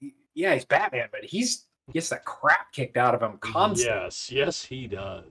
he- 0.00 0.14
yeah 0.34 0.54
he's 0.54 0.64
batman 0.64 1.08
but 1.12 1.24
he's 1.24 1.66
he 1.86 1.92
gets 1.92 2.08
that 2.08 2.24
crap 2.24 2.72
kicked 2.72 2.96
out 2.96 3.14
of 3.14 3.22
him 3.22 3.38
constantly 3.38 4.02
Yes, 4.02 4.30
yes, 4.32 4.64
he 4.64 4.88
does. 4.88 5.24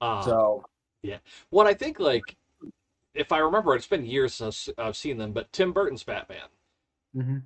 Um, 0.00 0.22
so 0.24 0.64
yeah. 1.04 1.18
What 1.50 1.68
I 1.68 1.74
think, 1.74 2.00
like, 2.00 2.34
if 3.14 3.30
I 3.30 3.38
remember, 3.38 3.76
it's 3.76 3.86
been 3.86 4.04
years 4.04 4.34
since 4.34 4.68
I've 4.76 4.96
seen 4.96 5.18
them, 5.18 5.32
but 5.32 5.52
Tim 5.52 5.72
Burton's 5.72 6.02
Batman 6.02 6.48
mhm. 7.16 7.42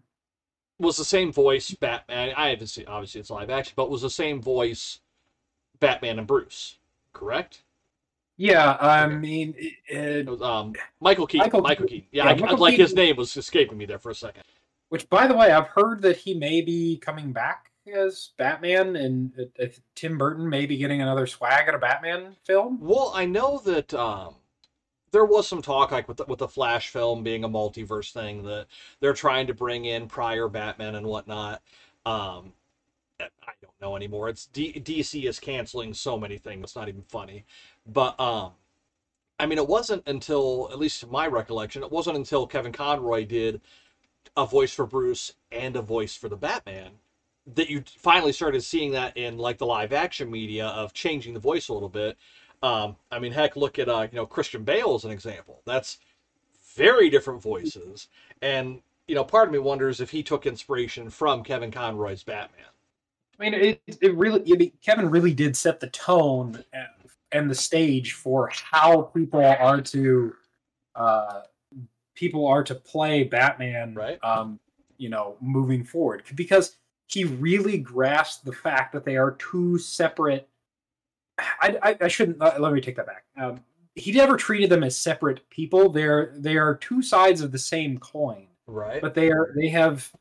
Was 0.79 0.97
the 0.97 1.05
same 1.05 1.33
voice. 1.33 1.71
Batman. 1.73 2.33
I 2.37 2.51
haven't 2.51 2.69
seen, 2.69 2.87
obviously, 2.87 3.21
it's 3.21 3.31
live 3.31 3.51
action, 3.51 3.75
but 3.77 3.91
was 3.91 4.03
the 4.03 4.11
same 4.11 4.41
voice. 4.41 5.01
Batman 5.81 6.19
and 6.19 6.27
Bruce, 6.27 6.77
correct? 7.13 7.63
yeah 8.37 8.77
i 8.81 9.05
Okay. 9.05 9.15
mean 9.17 9.55
it, 9.57 10.27
was, 10.29 10.41
um, 10.43 10.73
Michael 11.01 11.27
Keaton. 11.27 11.45
Michael 11.47 11.61
Michael, 11.61 11.87
Keaton. 11.87 11.99
Keaton. 12.01 12.09
Yeah, 12.13 12.25
Yeah, 12.25 12.31
I, 12.31 12.35
Michael 12.35 12.59
like 12.59 12.77
his 12.77 12.95
name 12.95 13.17
was 13.17 13.37
escaping 13.37 13.77
me 13.79 13.85
there 13.85 13.99
for 13.99 14.11
a 14.11 14.15
second. 14.15 14.45
Which, 14.91 15.09
by 15.11 15.27
the 15.27 15.37
way, 15.37 15.51
I've 15.51 15.69
heard 15.69 16.01
that 16.03 16.17
he 16.17 16.35
may 16.35 16.61
be 16.63 16.97
coming 16.99 17.33
back 17.33 17.71
as 17.93 18.31
Batman, 18.37 18.97
and 18.97 19.33
uh, 19.39 19.63
uh, 19.63 19.67
Tim 19.95 20.19
Burton 20.19 20.49
may 20.49 20.67
be 20.67 20.77
getting 20.77 21.03
another 21.03 21.27
swag 21.27 21.69
at 21.69 21.75
a 21.75 21.79
Batman 21.79 22.37
film. 22.45 22.79
Well, 22.81 23.13
I 23.15 23.25
know 23.25 23.59
that 23.65 23.93
um, 23.95 24.35
there 25.11 25.25
was 25.25 25.47
some 25.47 25.62
talk, 25.62 25.91
like 25.93 26.09
with 26.09 26.19
the, 26.19 26.25
with 26.27 26.38
the 26.38 26.49
Flash 26.49 26.88
film 26.88 27.23
being 27.23 27.45
a 27.45 27.49
multiverse 27.49 28.12
thing, 28.12 28.43
that 28.45 28.67
they're 29.00 29.15
trying 29.15 29.47
to 29.47 29.55
bring 29.55 29.85
in 29.85 30.09
prior 30.09 30.49
Batman 30.49 30.95
and 30.95 31.07
whatnot. 31.07 31.62
Um, 32.07 32.53
I 33.21 33.53
don't 33.62 33.81
know 33.81 33.97
anymore. 33.97 34.29
It's 34.29 34.47
D- 34.47 34.81
DC 34.81 35.29
is 35.29 35.41
canceling 35.41 35.93
so 35.95 36.19
many 36.19 36.38
things. 36.38 36.65
It's 36.65 36.77
not 36.77 36.88
even 36.88 37.03
funny. 37.03 37.45
But 37.87 38.19
um, 38.21 38.53
I 39.38 39.47
mean, 39.47 39.59
it 39.59 39.67
wasn't 39.67 40.03
until, 40.07 40.69
at 40.73 40.79
least 40.79 41.09
my 41.09 41.27
recollection, 41.27 41.83
it 41.83 41.91
wasn't 41.91 42.17
until 42.17 42.47
Kevin 42.47 42.73
Conroy 42.73 43.25
did 43.25 43.61
a 44.37 44.47
voice 44.47 44.73
for 44.73 44.87
Bruce 44.87 45.35
and 45.53 45.77
a 45.77 45.83
voice 45.83 46.17
for 46.17 46.29
the 46.29 46.37
Batman 46.37 46.93
that 47.55 47.71
you 47.71 47.83
finally 47.97 48.33
started 48.33 48.62
seeing 48.62 48.93
that 48.93 49.17
in 49.17 49.38
like 49.38 49.59
the 49.59 49.67
live 49.67 49.93
action 49.93 50.31
media 50.31 50.67
of 50.69 50.93
changing 50.93 51.35
the 51.35 51.41
voice 51.41 51.69
a 51.69 51.73
little 51.73 51.88
bit. 51.88 52.17
Um, 52.62 52.97
I 53.11 53.19
mean, 53.19 53.33
heck, 53.33 53.57
look 53.57 53.79
at 53.79 53.88
uh, 53.88 54.09
you 54.11 54.17
know 54.17 54.27
Christian 54.27 54.65
Bale 54.65 54.95
as 54.95 55.05
an 55.05 55.11
example. 55.11 55.62
That's 55.65 55.99
very 56.77 57.11
different 57.11 57.43
voices, 57.43 58.09
and 58.43 58.81
you 59.09 59.15
know, 59.15 59.25
part 59.25 59.49
of 59.49 59.53
me 59.53 59.59
wonders 59.59 60.00
if 60.00 60.11
he 60.11 60.23
took 60.23 60.47
inspiration 60.47 61.09
from 61.11 61.43
Kevin 61.43 61.71
Conroy's 61.71 62.23
Batman. 62.23 62.67
I 63.41 63.43
mean, 63.43 63.55
it, 63.55 63.81
it 64.00 64.15
really, 64.15 64.41
I 64.53 64.57
mean, 64.57 64.73
Kevin 64.85 65.09
really 65.11 65.33
did 65.33 65.57
set 65.57 65.81
the 65.81 65.88
tone 65.88 66.62
and, 66.73 66.88
and 67.33 67.50
the 67.50 67.55
stage 67.55 68.12
for 68.12 68.50
how 68.53 69.03
people 69.03 69.45
are 69.45 69.81
to, 69.81 70.35
uh, 70.95 71.43
people 72.15 72.47
are 72.47 72.62
to 72.65 72.75
play 72.75 73.25
Batman, 73.25 73.95
Right. 73.95 74.23
Um, 74.23 74.61
you 74.99 75.09
know, 75.09 75.37
moving 75.41 75.85
forward 75.85 76.25
because 76.35 76.77
he 77.07 77.25
really 77.25 77.79
grasped 77.79 78.45
the 78.45 78.53
fact 78.53 78.93
that 78.93 79.05
they 79.05 79.17
are 79.17 79.31
two 79.33 79.79
separate. 79.79 80.49
I, 81.38 81.78
I, 81.83 81.97
I 82.02 82.09
shouldn't. 82.09 82.40
Uh, 82.42 82.54
let 82.59 82.73
me 82.73 82.80
take 82.80 82.97
that 82.97 83.07
back. 83.07 83.25
Um, 83.37 83.61
he 83.95 84.12
never 84.12 84.37
treated 84.37 84.71
them 84.71 84.83
as 84.85 84.97
separate 84.97 85.49
people. 85.50 85.88
They're 85.88 86.33
they 86.37 86.57
are 86.57 86.75
two 86.76 87.02
sides 87.02 87.40
of 87.40 87.52
the 87.52 87.59
same 87.59 87.99
coin 87.99 88.47
Right. 88.66 89.00
but 89.00 89.14
they 89.14 89.30
are 89.30 89.52
they 89.57 89.68
have 89.68 90.12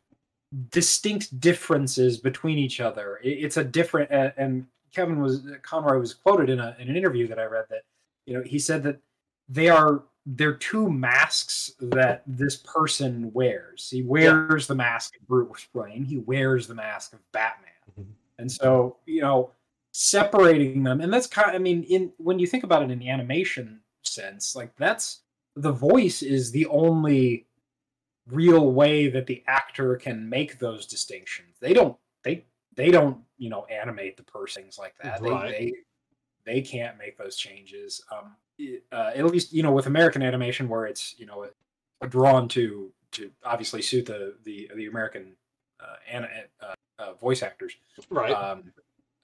distinct 0.70 1.40
differences 1.40 2.18
between 2.18 2.58
each 2.58 2.80
other. 2.80 3.20
It- 3.24 3.44
it's 3.44 3.58
a 3.58 3.64
different 3.64 4.12
uh, 4.12 4.32
and 4.38 4.66
Kevin 4.94 5.22
was 5.22 5.42
Conroy 5.62 6.00
was 6.00 6.14
quoted 6.14 6.50
in 6.50 6.60
a 6.60 6.76
in 6.80 6.90
an 6.90 6.96
interview 6.96 7.28
that 7.28 7.40
I 7.40 7.46
read 7.46 7.66
that 7.70 7.84
you 8.26 8.34
know 8.36 8.44
he 8.44 8.58
said 8.60 8.84
that 8.84 9.00
they 9.50 9.70
are 9.70 10.04
they're 10.26 10.56
two 10.56 10.90
masks 10.90 11.72
that 11.80 12.22
this 12.28 12.58
person 12.58 13.32
wears. 13.34 13.90
He 13.90 14.02
wears 14.02 14.68
the 14.68 14.76
mask 14.76 15.16
of 15.16 15.26
Bruce 15.28 15.68
Wayne. 15.74 16.04
He 16.04 16.18
wears 16.18 16.68
the 16.68 16.76
mask 16.76 17.14
of 17.14 17.20
Batman. 17.32 17.72
Mhm. 17.98 18.06
And 18.40 18.52
so, 18.52 18.98
you 19.06 19.22
know, 19.22 19.52
separating 20.00 20.84
them, 20.84 21.02
and 21.02 21.12
that's 21.12 21.26
kind 21.26 21.50
of, 21.50 21.56
I 21.56 21.58
mean, 21.58 21.82
in 21.82 22.12
when 22.18 22.38
you 22.38 22.46
think 22.46 22.64
about 22.64 22.84
it 22.84 22.92
in 22.92 23.00
the 23.00 23.10
animation 23.10 23.80
sense, 24.04 24.56
like 24.56 24.76
that's 24.78 25.22
the 25.56 25.72
voice 25.72 26.22
is 26.22 26.52
the 26.52 26.68
only 26.68 27.48
real 28.28 28.74
way 28.74 29.08
that 29.08 29.26
the 29.26 29.44
actor 29.48 29.96
can 29.96 30.30
make 30.30 30.60
those 30.60 30.86
distinctions. 30.86 31.56
They 31.60 31.74
don't 31.74 31.98
they 32.24 32.46
they 32.76 32.92
don't, 32.92 33.18
you 33.40 33.50
know, 33.50 33.66
animate 33.66 34.18
the 34.18 34.24
person 34.24 34.62
things 34.62 34.78
like 34.78 34.94
that. 35.02 35.20
Right. 35.20 35.52
They 35.52 35.74
they 36.46 36.54
they 36.54 36.62
can't 36.62 37.00
make 37.00 37.18
those 37.18 37.36
changes. 37.36 38.04
Um 38.12 38.36
uh, 38.92 39.12
at 39.16 39.26
least, 39.26 39.52
you 39.54 39.64
know, 39.64 39.72
with 39.72 39.88
American 39.88 40.22
animation 40.22 40.68
where 40.70 40.86
it's, 40.86 41.16
you 41.18 41.26
know, 41.26 41.48
drawn 42.08 42.48
to 42.50 42.92
to 43.14 43.32
obviously 43.44 43.82
suit 43.82 44.06
the 44.06 44.36
the 44.44 44.70
the 44.76 44.86
American 44.86 45.36
uh, 45.80 45.96
an, 46.12 46.28
uh, 46.62 46.74
uh, 47.00 47.14
voice 47.14 47.42
actors 47.44 47.74
right. 48.10 48.32
um, 48.32 48.72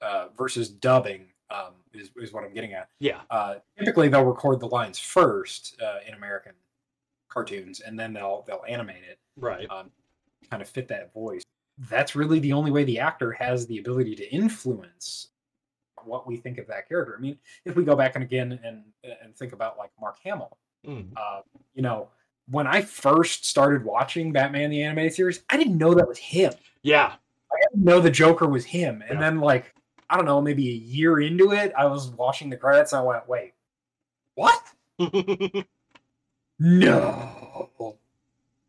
uh, 0.04 0.28
versus 0.36 0.68
dubbing 0.68 1.26
um, 1.50 1.72
is, 1.92 2.10
is 2.16 2.32
what 2.32 2.44
I'm 2.44 2.52
getting 2.52 2.72
at. 2.74 2.88
yeah. 3.00 3.20
Uh, 3.30 3.56
typically, 3.78 4.08
they'll 4.08 4.24
record 4.24 4.60
the 4.60 4.68
lines 4.68 4.98
first 4.98 5.80
uh, 5.82 5.98
in 6.06 6.14
American 6.14 6.52
cartoons, 7.28 7.80
and 7.80 7.98
then 7.98 8.12
they'll 8.12 8.44
they'll 8.46 8.64
animate 8.68 9.02
it, 9.02 9.18
Right. 9.36 9.68
um, 9.70 9.90
kind 10.50 10.62
of 10.62 10.68
fit 10.68 10.88
that 10.88 11.12
voice. 11.12 11.42
That's 11.90 12.14
really 12.14 12.38
the 12.38 12.52
only 12.52 12.70
way 12.70 12.84
the 12.84 12.98
actor 13.00 13.32
has 13.32 13.66
the 13.66 13.78
ability 13.78 14.14
to 14.16 14.30
influence 14.32 15.28
what 16.04 16.26
we 16.26 16.36
think 16.36 16.58
of 16.58 16.66
that 16.68 16.88
character. 16.88 17.14
I 17.18 17.20
mean, 17.20 17.38
if 17.64 17.76
we 17.76 17.82
go 17.84 17.96
back 17.96 18.14
and 18.14 18.22
again 18.24 18.60
and 18.64 18.82
and 19.22 19.34
think 19.36 19.52
about 19.52 19.78
like 19.78 19.90
Mark 20.00 20.18
Hamill, 20.24 20.56
Mm. 20.86 21.08
uh, 21.16 21.40
you 21.74 21.80
know, 21.82 22.08
when 22.50 22.66
I 22.66 22.82
first 22.82 23.46
started 23.46 23.84
watching 23.84 24.32
Batman 24.32 24.68
the 24.70 24.82
animated 24.82 25.14
series, 25.14 25.42
I 25.48 25.56
didn't 25.56 25.78
know 25.78 25.94
that 25.94 26.06
was 26.06 26.18
him. 26.18 26.52
Yeah. 26.82 27.14
I 27.50 27.56
didn't 27.70 27.84
know 27.84 28.00
the 28.00 28.10
Joker 28.10 28.46
was 28.46 28.66
him. 28.66 29.00
And 29.08 29.14
Yeah. 29.18 29.20
then 29.20 29.40
like 29.40 29.74
I 30.10 30.16
don't 30.16 30.24
know, 30.26 30.40
maybe 30.40 30.68
a 30.68 30.72
year 30.72 31.20
into 31.20 31.52
it, 31.52 31.72
I 31.76 31.86
was 31.86 32.08
watching 32.10 32.50
the 32.50 32.56
credits 32.56 32.92
and 32.92 33.00
I 33.00 33.04
went, 33.04 33.28
wait, 33.28 33.52
what? 34.34 34.60
No. 36.58 37.70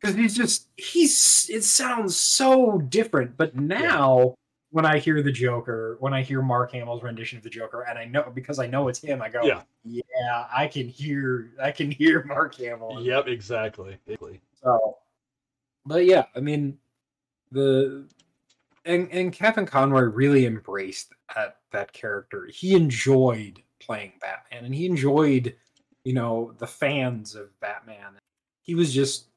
Because 0.01 0.15
he's 0.15 0.35
just 0.35 0.67
he's 0.75 1.49
it 1.51 1.63
sounds 1.63 2.15
so 2.15 2.79
different. 2.79 3.37
But 3.37 3.55
now 3.55 4.35
when 4.71 4.85
I 4.85 4.97
hear 4.99 5.21
the 5.21 5.31
Joker, 5.31 5.97
when 5.99 6.13
I 6.13 6.21
hear 6.21 6.41
Mark 6.41 6.71
Hamill's 6.73 7.03
rendition 7.03 7.37
of 7.37 7.43
the 7.43 7.49
Joker, 7.49 7.81
and 7.83 7.97
I 7.97 8.05
know 8.05 8.31
because 8.33 8.59
I 8.59 8.67
know 8.67 8.87
it's 8.87 8.99
him, 8.99 9.21
I 9.21 9.29
go, 9.29 9.43
Yeah. 9.43 9.61
yeah, 9.83 10.45
I 10.53 10.67
can 10.67 10.87
hear 10.87 11.51
I 11.61 11.71
can 11.71 11.91
hear 11.91 12.23
Mark 12.25 12.55
Hamill. 12.55 13.01
yep. 13.01 13.27
Exactly. 13.27 13.97
Exactly. 14.07 14.41
So, 14.63 14.97
but 15.85 16.05
yeah, 16.05 16.25
I 16.35 16.39
mean, 16.39 16.77
the 17.51 18.05
and 18.85 19.09
and 19.11 19.33
Kevin 19.33 19.65
Conroy 19.65 20.03
really 20.03 20.45
embraced 20.45 21.13
that 21.35 21.57
that 21.71 21.91
character. 21.93 22.47
He 22.51 22.75
enjoyed 22.75 23.61
playing 23.79 24.13
Batman, 24.21 24.65
and 24.65 24.73
he 24.73 24.85
enjoyed, 24.85 25.55
you 26.03 26.13
know, 26.13 26.53
the 26.57 26.67
fans 26.67 27.35
of 27.35 27.59
Batman. 27.59 28.19
He 28.61 28.75
was 28.75 28.93
just 28.93 29.27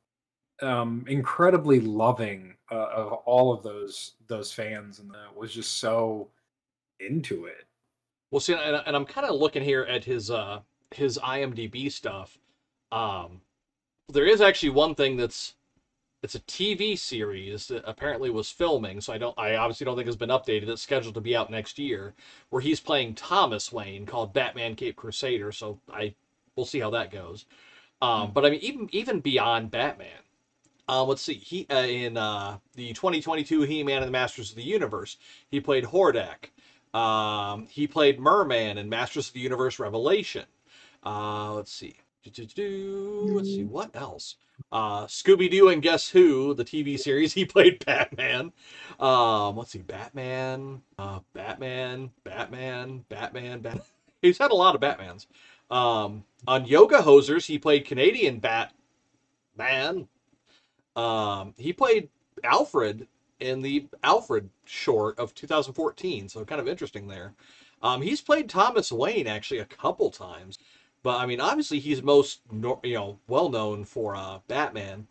um, 0.63 1.05
incredibly 1.09 1.81
loving 1.81 2.55
uh, 2.71 2.89
of 2.95 3.13
all 3.13 3.53
of 3.53 3.63
those 3.63 4.13
those 4.27 4.53
fans, 4.53 4.99
and 4.99 5.13
was 5.35 5.53
just 5.53 5.79
so 5.79 6.29
into 7.01 7.47
it. 7.47 7.65
Well, 8.31 8.41
see, 8.41 8.53
and, 8.53 8.83
and 8.87 8.95
I'm 8.95 9.07
kind 9.07 9.27
of 9.27 9.41
looking 9.41 9.63
here 9.63 9.83
at 9.83 10.05
his 10.05 10.31
uh 10.31 10.61
his 10.91 11.19
IMDb 11.19 11.91
stuff. 11.91 12.39
Um, 12.93 13.41
there 14.09 14.27
is 14.27 14.41
actually 14.41 14.71
one 14.71 14.95
thing 14.95 15.17
that's 15.17 15.55
it's 16.23 16.35
a 16.35 16.41
TV 16.41 16.99
series 16.99 17.69
that 17.69 17.83
apparently 17.87 18.31
was 18.31 18.51
filming, 18.51 19.01
so 19.01 19.13
I 19.13 19.19
don't 19.19 19.39
I 19.39 19.57
obviously 19.57 19.85
don't 19.85 19.97
think 19.97 20.07
has 20.07 20.17
been 20.17 20.31
updated. 20.31 20.69
It's 20.69 20.83
scheduled 20.83 21.15
to 21.15 21.21
be 21.21 21.37
out 21.37 21.51
next 21.51 21.79
year, 21.79 22.15
where 22.51 22.63
he's 22.63 22.81
playing 22.81 23.15
Thomas 23.15 23.73
Wayne 23.73 24.07
called 24.07 24.33
Batman 24.33 24.75
Cape 24.75 24.97
Crusader. 24.97 25.53
So 25.53 25.81
I 25.93 26.15
we'll 26.57 26.67
see 26.67 26.81
how 26.81 26.91
that 26.91 27.11
goes. 27.11 27.45
Um, 28.03 28.33
but 28.33 28.45
I 28.45 28.51
mean, 28.51 28.61
even 28.61 28.89
even 28.93 29.21
beyond 29.21 29.71
Batman, 29.71 30.23
um, 30.89 31.09
let's 31.09 31.23
see. 31.23 31.35
He 31.35 31.67
uh, 31.71 31.83
in 31.83 32.17
uh, 32.17 32.59
the 32.75 32.93
2022 32.93 33.63
He-Man 33.63 33.99
and 33.99 34.09
the 34.09 34.13
Masters 34.13 34.51
of 34.51 34.57
the 34.57 34.63
Universe, 34.63 35.19
he 35.51 35.61
played 35.61 35.85
Hordak. 35.85 36.51
Um, 36.99 37.67
he 37.67 37.87
played 37.87 38.19
Merman 38.19 38.79
in 38.79 38.89
Masters 38.89 39.29
of 39.29 39.35
the 39.35 39.41
Universe 39.41 39.79
Revelation. 39.79 40.47
Uh, 41.05 41.55
let's 41.55 41.73
see. 41.73 41.97
Let's 43.35 43.49
see 43.49 43.65
what 43.65 43.95
else. 43.95 44.37
Uh, 44.73 45.07
Scooby 45.07 45.51
Doo 45.51 45.69
and 45.69 45.83
Guess 45.83 46.09
Who, 46.09 46.55
the 46.55 46.65
TV 46.65 46.99
series, 46.99 47.33
he 47.33 47.45
played 47.47 47.85
Batman. 47.85 48.53
Um, 48.99 49.57
let's 49.57 49.71
see, 49.71 49.79
Batman, 49.79 50.83
uh, 50.99 51.21
Batman, 51.33 52.11
Batman, 52.25 53.05
Batman, 53.09 53.61
Batman. 53.61 53.85
He's 54.23 54.39
had 54.39 54.51
a 54.51 54.55
lot 54.55 54.75
of 54.75 54.81
Batmans. 54.81 55.27
Um, 55.71 56.25
on 56.47 56.67
Yoga 56.67 56.99
Hosers, 56.99 57.47
he 57.47 57.59
played 57.59 57.85
Canadian 57.85 58.41
Batman. 58.41 60.09
Um, 60.97 61.55
he 61.57 61.73
played 61.73 62.09
Alfred 62.43 63.07
in 63.41 63.63
the 63.63 63.87
Alfred 64.03 64.51
short 64.65 65.19
of 65.19 65.35
2014, 65.35 66.29
so 66.29 66.45
kind 66.45 66.61
of 66.61 66.69
interesting 66.69 67.07
there. 67.07 67.35
Um, 67.83 68.03
he's 68.03 68.21
played 68.21 68.49
Thomas 68.49 68.91
Wayne 68.91 69.29
actually 69.29 69.61
a 69.61 69.67
couple 69.67 70.11
times. 70.11 70.59
But 71.09 71.23
I 71.23 71.25
mean, 71.25 71.41
obviously, 71.41 71.79
he's 71.79 72.03
most 72.03 72.43
you 72.53 72.93
know 72.93 73.19
well 73.29 73.49
known 73.49 73.87
for 73.87 74.15
uh, 74.15 74.41
Batman. 74.47 75.07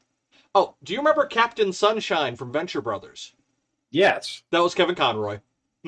Oh, 0.53 0.75
do 0.83 0.93
you 0.93 0.99
remember 0.99 1.25
Captain 1.25 1.73
Sunshine 1.73 2.35
from 2.35 2.51
Venture 2.51 2.81
Brothers? 2.81 3.33
Yes, 3.89 4.43
that 4.51 4.59
was 4.59 4.75
Kevin 4.75 4.93
Conroy. 4.93 5.39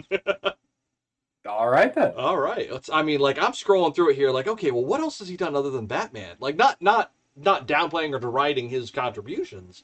All 1.48 1.70
right 1.70 1.94
then. 1.94 2.14
All 2.18 2.40
right. 2.40 2.72
Let's, 2.72 2.90
I 2.90 3.04
mean, 3.04 3.20
like 3.20 3.38
I'm 3.38 3.52
scrolling 3.52 3.94
through 3.94 4.10
it 4.10 4.16
here, 4.16 4.32
like, 4.32 4.48
okay, 4.48 4.72
well, 4.72 4.84
what 4.84 5.00
else 5.00 5.20
has 5.20 5.28
he 5.28 5.38
done 5.38 5.56
other 5.56 5.70
than 5.70 5.86
Batman? 5.86 6.38
Like, 6.40 6.56
not 6.56 6.82
not 6.82 7.12
not 7.36 7.68
downplaying 7.68 8.16
or 8.16 8.20
deriding 8.20 8.68
his 8.68 8.90
contributions, 8.90 9.84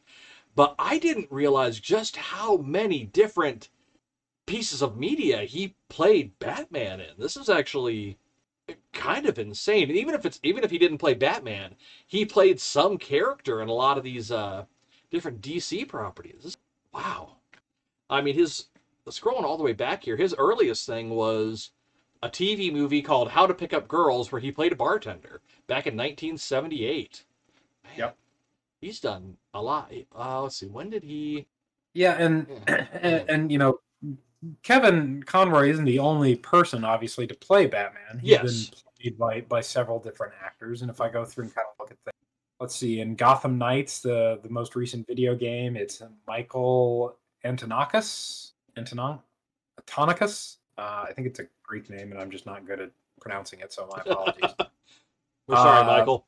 but 0.56 0.74
I 0.80 0.98
didn't 0.98 1.32
realize 1.32 1.80
just 1.80 2.16
how 2.16 2.58
many 2.58 3.04
different 3.04 3.70
pieces 4.48 4.82
of 4.82 4.98
media 4.98 5.42
he 5.42 5.76
played 5.88 6.40
Batman 6.40 7.00
in. 7.00 7.12
This 7.20 7.38
is 7.38 7.48
actually 7.48 8.18
kind 8.94 9.26
of 9.26 9.38
insane. 9.38 9.90
And 9.90 9.98
even 9.98 10.16
if 10.16 10.26
it's 10.26 10.40
even 10.44 10.64
if 10.64 10.72
he 10.72 10.78
didn't 10.78 10.98
play 10.98 11.14
Batman, 11.14 11.76
he 12.08 12.26
played 12.26 12.60
some 12.60 12.98
character 12.98 13.62
in 13.62 13.70
a 13.70 13.74
lot 13.74 13.98
of 13.98 14.04
these 14.04 14.32
uh, 14.32 14.66
different 15.12 15.42
DC 15.42 15.88
properties. 15.88 16.58
Wow. 16.94 17.38
I 18.10 18.22
mean, 18.22 18.36
his 18.36 18.68
scrolling 19.10 19.44
all 19.44 19.58
the 19.58 19.64
way 19.64 19.74
back 19.74 20.04
here, 20.04 20.18
his 20.18 20.36
earliest 20.38 20.86
thing 20.86 21.10
was 21.12 21.72
a 22.24 22.30
TV 22.30 22.72
movie 22.72 23.02
called 23.02 23.30
How 23.30 23.46
to 23.46 23.54
Pick 23.54 23.74
Up 23.74 23.88
Girls, 23.88 24.32
where 24.32 24.42
he 24.42 24.52
played 24.52 24.72
a 24.72 24.76
bartender 24.76 25.42
back 25.68 25.88
in 25.88 25.96
1978. 25.96 27.24
Man, 27.84 27.94
yep. 27.98 28.18
He's 28.82 29.00
done 29.00 29.38
a 29.54 29.62
lot. 29.62 29.92
Uh, 30.16 30.44
let's 30.44 30.58
see, 30.58 30.68
when 30.68 30.90
did 30.90 31.04
he? 31.04 31.48
Yeah, 31.94 32.14
and, 32.14 32.48
and 32.68 33.30
and 33.30 33.52
you 33.52 33.58
know, 33.58 33.80
Kevin 34.64 35.24
Conroy 35.24 35.70
isn't 35.70 35.86
the 35.86 36.00
only 36.00 36.36
person, 36.36 36.84
obviously, 36.84 37.28
to 37.28 37.36
play 37.36 37.66
Batman. 37.66 38.20
He's 38.20 38.32
yes. 38.32 38.70
been 38.70 38.80
played 38.98 39.18
by, 39.18 39.42
by 39.42 39.62
several 39.62 40.00
different 40.00 40.34
actors. 40.44 40.82
And 40.82 40.90
if 40.90 41.02
I 41.02 41.10
go 41.10 41.26
through 41.26 41.46
and 41.46 41.56
kind 41.56 41.68
of 41.72 41.76
look 41.80 41.92
at 41.92 41.98
things, 42.00 42.16
let's 42.60 42.76
see, 42.76 43.02
in 43.02 43.16
Gotham 43.16 43.58
Knights, 43.58 44.00
the, 44.00 44.40
the 44.44 44.50
most 44.50 44.76
recent 44.76 45.08
video 45.08 45.36
game, 45.36 45.76
it's 45.76 46.02
Michael 46.28 47.18
Antonakis. 47.44 48.52
Antonon 48.78 49.20
Antonicus. 49.80 50.58
Uh, 50.78 51.06
I 51.08 51.14
think 51.14 51.28
it's 51.28 51.40
a 51.40 51.46
Greek 51.64 51.90
name, 51.90 52.12
and 52.12 52.20
I'm 52.20 52.30
just 52.30 52.46
not 52.46 52.66
good 52.66 52.82
at 52.82 52.92
pronouncing 53.22 53.60
it, 53.60 53.72
so 53.72 53.88
my 53.92 54.02
apologies. 54.06 54.52
We're 55.48 55.56
sorry, 55.56 55.82
uh, 55.82 55.86
Michael. 55.86 56.26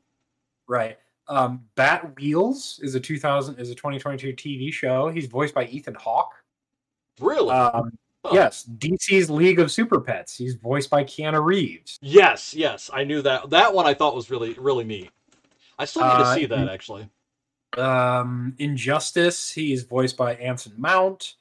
Right. 0.67 0.97
Um, 1.27 1.65
Bat 1.75 2.15
Wheels 2.17 2.79
is 2.81 2.95
a 2.95 2.99
2000 2.99 3.59
is 3.59 3.69
a 3.69 3.75
2022 3.75 4.33
TV 4.33 4.71
show. 4.71 5.09
He's 5.09 5.25
voiced 5.25 5.53
by 5.53 5.65
Ethan 5.65 5.95
Hawke. 5.95 6.33
Really? 7.19 7.51
Um, 7.51 7.97
huh. 8.25 8.31
Yes, 8.33 8.69
DC's 8.77 9.29
League 9.29 9.59
of 9.59 9.71
Super 9.71 9.99
Pets. 9.99 10.37
He's 10.37 10.55
voiced 10.55 10.89
by 10.89 11.03
Keanu 11.03 11.43
Reeves. 11.43 11.97
Yes, 12.01 12.53
yes, 12.53 12.89
I 12.93 13.03
knew 13.03 13.21
that. 13.21 13.49
That 13.49 13.73
one 13.73 13.85
I 13.85 13.93
thought 13.93 14.15
was 14.15 14.29
really, 14.29 14.53
really 14.53 14.83
neat. 14.83 15.11
I 15.79 15.85
still 15.85 16.03
need 16.03 16.09
to 16.09 16.29
uh, 16.29 16.35
see 16.35 16.45
that 16.47 16.69
actually. 16.69 17.09
Um, 17.77 18.55
Injustice. 18.57 19.51
He's 19.51 19.83
voiced 19.83 20.17
by 20.17 20.35
Anson 20.35 20.73
Mount. 20.77 21.35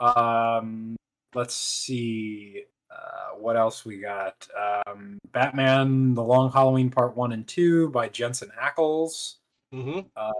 Um, 0.00 0.96
let's 1.34 1.54
see. 1.54 2.64
Uh, 2.90 3.36
what 3.38 3.56
else 3.56 3.84
we 3.84 4.00
got? 4.00 4.48
Um, 4.86 5.18
Batman: 5.32 6.14
The 6.14 6.22
Long 6.22 6.50
Halloween 6.50 6.90
Part 6.90 7.16
One 7.16 7.32
and 7.32 7.46
Two 7.46 7.90
by 7.90 8.08
Jensen 8.08 8.50
Ackles. 8.60 9.36
Mm-hmm. 9.72 10.00
Uh, 10.16 10.32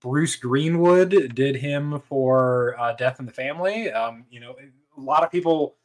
Bruce 0.00 0.36
Greenwood 0.36 1.34
did 1.34 1.56
him 1.56 2.00
for 2.08 2.78
uh, 2.78 2.92
Death 2.92 3.18
in 3.20 3.26
the 3.26 3.32
Family. 3.32 3.90
Um, 3.90 4.24
you 4.30 4.40
know, 4.40 4.54
a 4.96 5.00
lot 5.00 5.24
of 5.24 5.30
people 5.30 5.76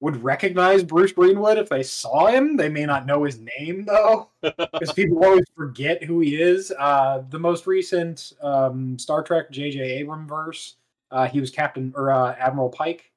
would 0.00 0.22
recognize 0.22 0.82
Bruce 0.82 1.12
Greenwood 1.12 1.58
if 1.58 1.68
they 1.68 1.84
saw 1.84 2.26
him. 2.26 2.56
They 2.56 2.68
may 2.68 2.84
not 2.84 3.06
know 3.06 3.22
his 3.22 3.38
name 3.38 3.84
though, 3.84 4.30
because 4.42 4.92
people 4.92 5.24
always 5.24 5.44
forget 5.56 6.02
who 6.02 6.18
he 6.20 6.42
is. 6.42 6.72
Uh, 6.76 7.22
the 7.30 7.38
most 7.38 7.68
recent 7.68 8.32
um, 8.42 8.98
Star 8.98 9.22
Trek 9.22 9.52
J.J. 9.52 9.78
Abrams 9.80 10.28
verse, 10.28 10.76
uh, 11.12 11.28
he 11.28 11.40
was 11.40 11.50
Captain 11.50 11.92
or 11.96 12.10
uh, 12.10 12.34
Admiral 12.36 12.68
Pike, 12.68 13.12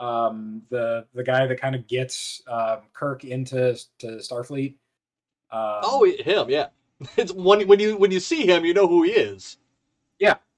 um, 0.00 0.62
the 0.70 1.06
the 1.14 1.22
guy 1.22 1.46
that 1.46 1.60
kind 1.60 1.76
of 1.76 1.86
gets 1.86 2.42
um, 2.48 2.78
Kirk 2.92 3.24
into 3.24 3.78
to 4.00 4.06
Starfleet. 4.16 4.74
Um, 5.52 5.80
oh, 5.84 6.04
him, 6.04 6.50
yeah. 6.50 6.68
It's 7.16 7.32
when 7.32 7.66
when 7.68 7.78
you 7.78 7.96
when 7.96 8.10
you 8.10 8.20
see 8.20 8.44
him, 8.44 8.64
you 8.64 8.74
know 8.74 8.88
who 8.88 9.04
he 9.04 9.12
is. 9.12 9.58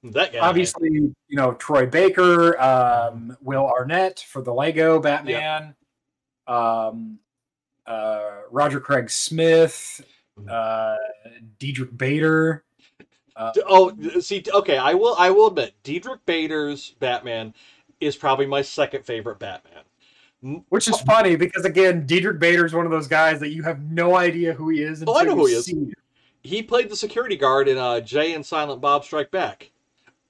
That 0.03 0.33
guy. 0.33 0.39
Obviously, 0.39 0.89
you 0.91 1.13
know, 1.31 1.53
Troy 1.53 1.85
Baker, 1.85 2.59
um, 2.61 3.35
Will 3.41 3.65
Arnett 3.65 4.19
for 4.19 4.41
the 4.41 4.53
Lego 4.53 4.99
Batman, 4.99 5.75
um, 6.47 7.19
uh, 7.85 8.41
Roger 8.51 8.79
Craig 8.79 9.09
Smith, 9.09 10.03
mm-hmm. 10.39 10.49
uh, 10.51 10.95
Diedrich 11.59 11.97
Bader. 11.97 12.63
Uh, 13.35 13.51
oh, 13.67 14.19
see, 14.19 14.43
okay, 14.53 14.77
I 14.77 14.93
will, 14.93 15.15
I 15.17 15.29
will 15.29 15.47
admit, 15.47 15.73
Diedrich 15.83 16.25
Bader's 16.25 16.91
Batman 16.99 17.53
is 17.99 18.15
probably 18.15 18.45
my 18.45 18.61
second 18.61 19.05
favorite 19.05 19.39
Batman. 19.39 19.83
Which 20.69 20.87
is 20.87 20.99
funny 21.01 21.35
because 21.35 21.65
again, 21.65 22.05
Diedrich 22.05 22.39
Bader 22.39 22.65
is 22.65 22.73
one 22.73 22.85
of 22.85 22.91
those 22.91 23.07
guys 23.07 23.39
that 23.39 23.49
you 23.49 23.63
have 23.63 23.81
no 23.91 24.15
idea 24.15 24.53
who 24.53 24.69
he 24.69 24.83
is. 24.83 25.03
Oh, 25.05 25.17
I 25.17 25.23
know 25.23 25.35
who 25.35 25.47
he 25.47 25.53
is 25.53 25.67
he 26.47 26.63
played 26.63 26.89
the 26.89 26.95
security 26.95 27.35
guard 27.35 27.67
in 27.67 27.77
uh, 27.77 27.99
Jay 27.99 28.33
and 28.33 28.45
Silent 28.45 28.81
Bob 28.81 29.03
Strike 29.03 29.31
Back. 29.31 29.71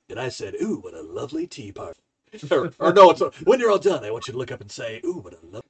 And 0.10 0.20
I 0.20 0.30
said, 0.30 0.56
"Ooh, 0.62 0.78
what 0.78 0.94
a 0.94 1.02
lovely 1.02 1.48
tea 1.48 1.72
party." 1.72 2.00
or, 2.52 2.72
or, 2.80 2.94
no, 2.94 3.10
it's 3.10 3.22
a, 3.22 3.32
when 3.44 3.60
you're 3.60 3.72
all 3.72 3.80
done, 3.80 4.04
I 4.04 4.12
want 4.12 4.28
you 4.28 4.34
to 4.34 4.38
look 4.38 4.52
up 4.52 4.62
and 4.62 4.72
say, 4.72 5.02
"Ooh, 5.06 5.20
what 5.20 5.34
a 5.34 5.46
lovely." 5.46 5.62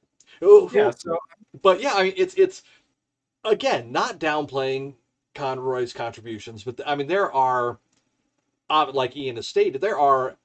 Oh, 0.42 0.70
yeah. 0.72 0.90
So, 0.90 1.18
but 1.62 1.80
yeah, 1.80 1.94
I 1.94 2.04
mean, 2.04 2.14
it's 2.16 2.34
it's 2.34 2.62
again 3.44 3.92
not 3.92 4.20
downplaying 4.20 4.94
Conroy's 5.34 5.92
contributions, 5.92 6.64
but 6.64 6.80
I 6.86 6.94
mean 6.94 7.06
there 7.06 7.32
are, 7.32 7.78
uh, 8.70 8.90
like 8.92 9.16
Ian 9.16 9.36
has 9.36 9.48
stated, 9.48 9.80
there 9.80 9.98
are 9.98 10.36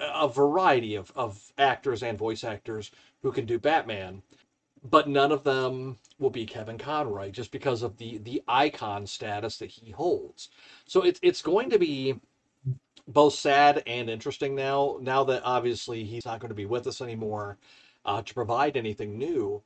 a 0.00 0.28
variety 0.28 0.94
of 0.94 1.12
of 1.14 1.52
actors 1.58 2.02
and 2.02 2.18
voice 2.18 2.42
actors 2.42 2.90
who 3.22 3.30
can 3.32 3.44
do 3.44 3.58
Batman 3.58 4.22
but 4.82 5.08
none 5.08 5.32
of 5.32 5.44
them 5.44 5.98
will 6.18 6.30
be 6.30 6.46
Kevin 6.46 6.78
Conroy 6.78 7.30
just 7.30 7.50
because 7.52 7.82
of 7.82 7.96
the 7.98 8.18
the 8.18 8.42
icon 8.48 9.06
status 9.06 9.58
that 9.58 9.70
he 9.70 9.90
holds. 9.90 10.48
So 10.86 11.02
it's 11.02 11.20
it's 11.22 11.42
going 11.42 11.70
to 11.70 11.78
be 11.78 12.18
both 13.12 13.34
sad 13.34 13.82
and 13.86 14.08
interesting 14.08 14.54
now. 14.54 14.98
Now 15.00 15.24
that 15.24 15.42
obviously 15.44 16.04
he's 16.04 16.24
not 16.24 16.40
going 16.40 16.50
to 16.50 16.54
be 16.54 16.66
with 16.66 16.86
us 16.86 17.00
anymore 17.00 17.58
uh, 18.04 18.22
to 18.22 18.34
provide 18.34 18.76
anything 18.76 19.18
new, 19.18 19.62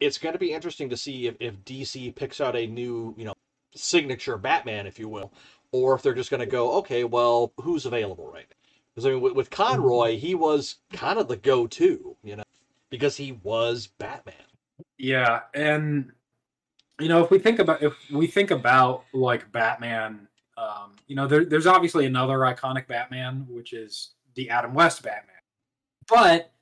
it's 0.00 0.18
going 0.18 0.32
to 0.32 0.38
be 0.38 0.52
interesting 0.52 0.88
to 0.90 0.96
see 0.96 1.26
if, 1.26 1.36
if 1.40 1.64
DC 1.64 2.14
picks 2.14 2.40
out 2.40 2.56
a 2.56 2.66
new 2.66 3.14
you 3.16 3.24
know 3.24 3.34
signature 3.74 4.36
Batman, 4.36 4.86
if 4.86 4.98
you 4.98 5.08
will, 5.08 5.32
or 5.72 5.94
if 5.94 6.02
they're 6.02 6.14
just 6.14 6.30
going 6.30 6.40
to 6.40 6.46
go, 6.46 6.72
okay, 6.78 7.04
well, 7.04 7.52
who's 7.60 7.86
available 7.86 8.30
right 8.32 8.46
now? 8.48 8.56
Because 8.94 9.06
I 9.06 9.10
mean, 9.10 9.20
with, 9.20 9.32
with 9.32 9.50
Conroy, 9.50 10.16
he 10.16 10.36
was 10.36 10.76
kind 10.92 11.18
of 11.18 11.26
the 11.26 11.36
go-to, 11.36 12.16
you 12.22 12.36
know 12.36 12.44
because 12.94 13.16
he 13.16 13.32
was 13.42 13.88
Batman. 13.88 14.36
Yeah, 14.98 15.40
and 15.52 16.12
you 17.00 17.08
know, 17.08 17.24
if 17.24 17.30
we 17.30 17.40
think 17.40 17.58
about 17.58 17.82
if 17.82 17.92
we 18.08 18.28
think 18.28 18.52
about 18.52 19.04
like 19.12 19.50
Batman, 19.50 20.28
um, 20.56 20.94
you 21.06 21.16
know, 21.16 21.26
there, 21.26 21.44
there's 21.44 21.66
obviously 21.66 22.06
another 22.06 22.38
iconic 22.38 22.86
Batman, 22.86 23.46
which 23.48 23.72
is 23.72 24.10
the 24.34 24.50
Adam 24.50 24.74
West 24.74 25.02
Batman, 25.02 25.34
but 26.08 26.52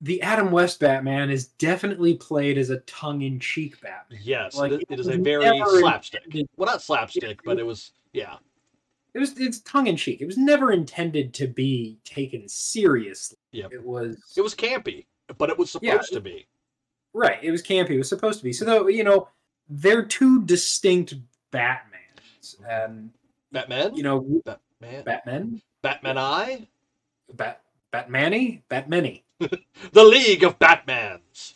the 0.00 0.22
Adam 0.22 0.50
West 0.52 0.78
Batman 0.80 1.28
is 1.30 1.46
definitely 1.46 2.14
played 2.14 2.56
as 2.56 2.70
a 2.70 2.78
tongue-in-cheek 2.80 3.80
Batman. 3.80 4.20
Yes, 4.22 4.54
Like, 4.56 4.72
it, 4.72 4.84
it 4.88 5.00
is 5.00 5.08
a 5.08 5.16
very 5.18 5.58
slapstick. 5.80 6.22
intended- 6.26 6.48
Well, 6.56 6.66
not 6.70 6.82
slapstick, 6.82 7.40
but 7.44 7.58
it 7.58 7.66
was 7.66 7.92
yeah. 8.12 8.36
It 9.14 9.18
was 9.18 9.36
it's 9.40 9.58
tongue-in-cheek. 9.60 10.20
It 10.20 10.26
was 10.26 10.36
never 10.38 10.70
intended 10.70 11.34
to 11.34 11.48
be 11.48 11.98
taken 12.04 12.48
seriously. 12.48 13.38
Yep. 13.52 13.72
It 13.72 13.82
was 13.84 14.34
It 14.36 14.42
was 14.42 14.54
campy, 14.54 15.06
but 15.38 15.50
it 15.50 15.58
was 15.58 15.74
Yeah, 15.82 15.92
supposed 15.94 16.12
to 16.12 16.20
be. 16.20 16.46
Right. 17.14 17.42
It 17.42 17.50
was 17.50 17.62
campy. 17.62 17.90
It 17.90 17.98
was 17.98 18.08
supposed 18.08 18.38
to 18.38 18.44
be. 18.44 18.52
So 18.52 18.64
though, 18.64 18.86
you 18.86 19.02
know, 19.02 19.28
they're 19.68 20.04
two 20.04 20.44
distinct 20.44 21.14
Batmans. 21.50 21.78
And 22.68 23.10
Batman. 23.52 23.94
you 23.96 24.02
know, 24.02 24.20
Batman. 24.44 25.04
Batman, 25.04 25.62
Batman 25.82 26.18
Eye. 26.18 26.68
Bat 27.34 27.60
Batmany, 27.92 28.62
Batmany. 28.70 29.22
The 29.92 30.02
League 30.04 30.42
of 30.42 30.58
Batmans. 30.58 31.54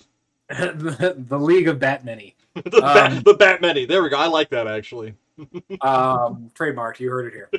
the, 0.49 1.15
the 1.29 1.39
League 1.39 1.69
of 1.69 1.79
Batmany. 1.79 2.35
the 2.55 2.81
Bat, 2.81 3.13
Um, 3.13 3.23
the 3.25 3.35
Batmany. 3.35 3.89
There 3.89 4.03
we 4.03 4.09
go. 4.09 4.17
I 4.19 4.27
like 4.27 4.51
that 4.51 4.67
actually. 4.67 5.15
Um 5.81 6.51
trademarked, 6.55 7.01
you 7.01 7.11
heard 7.11 7.27
it 7.27 7.33
here. 7.33 7.51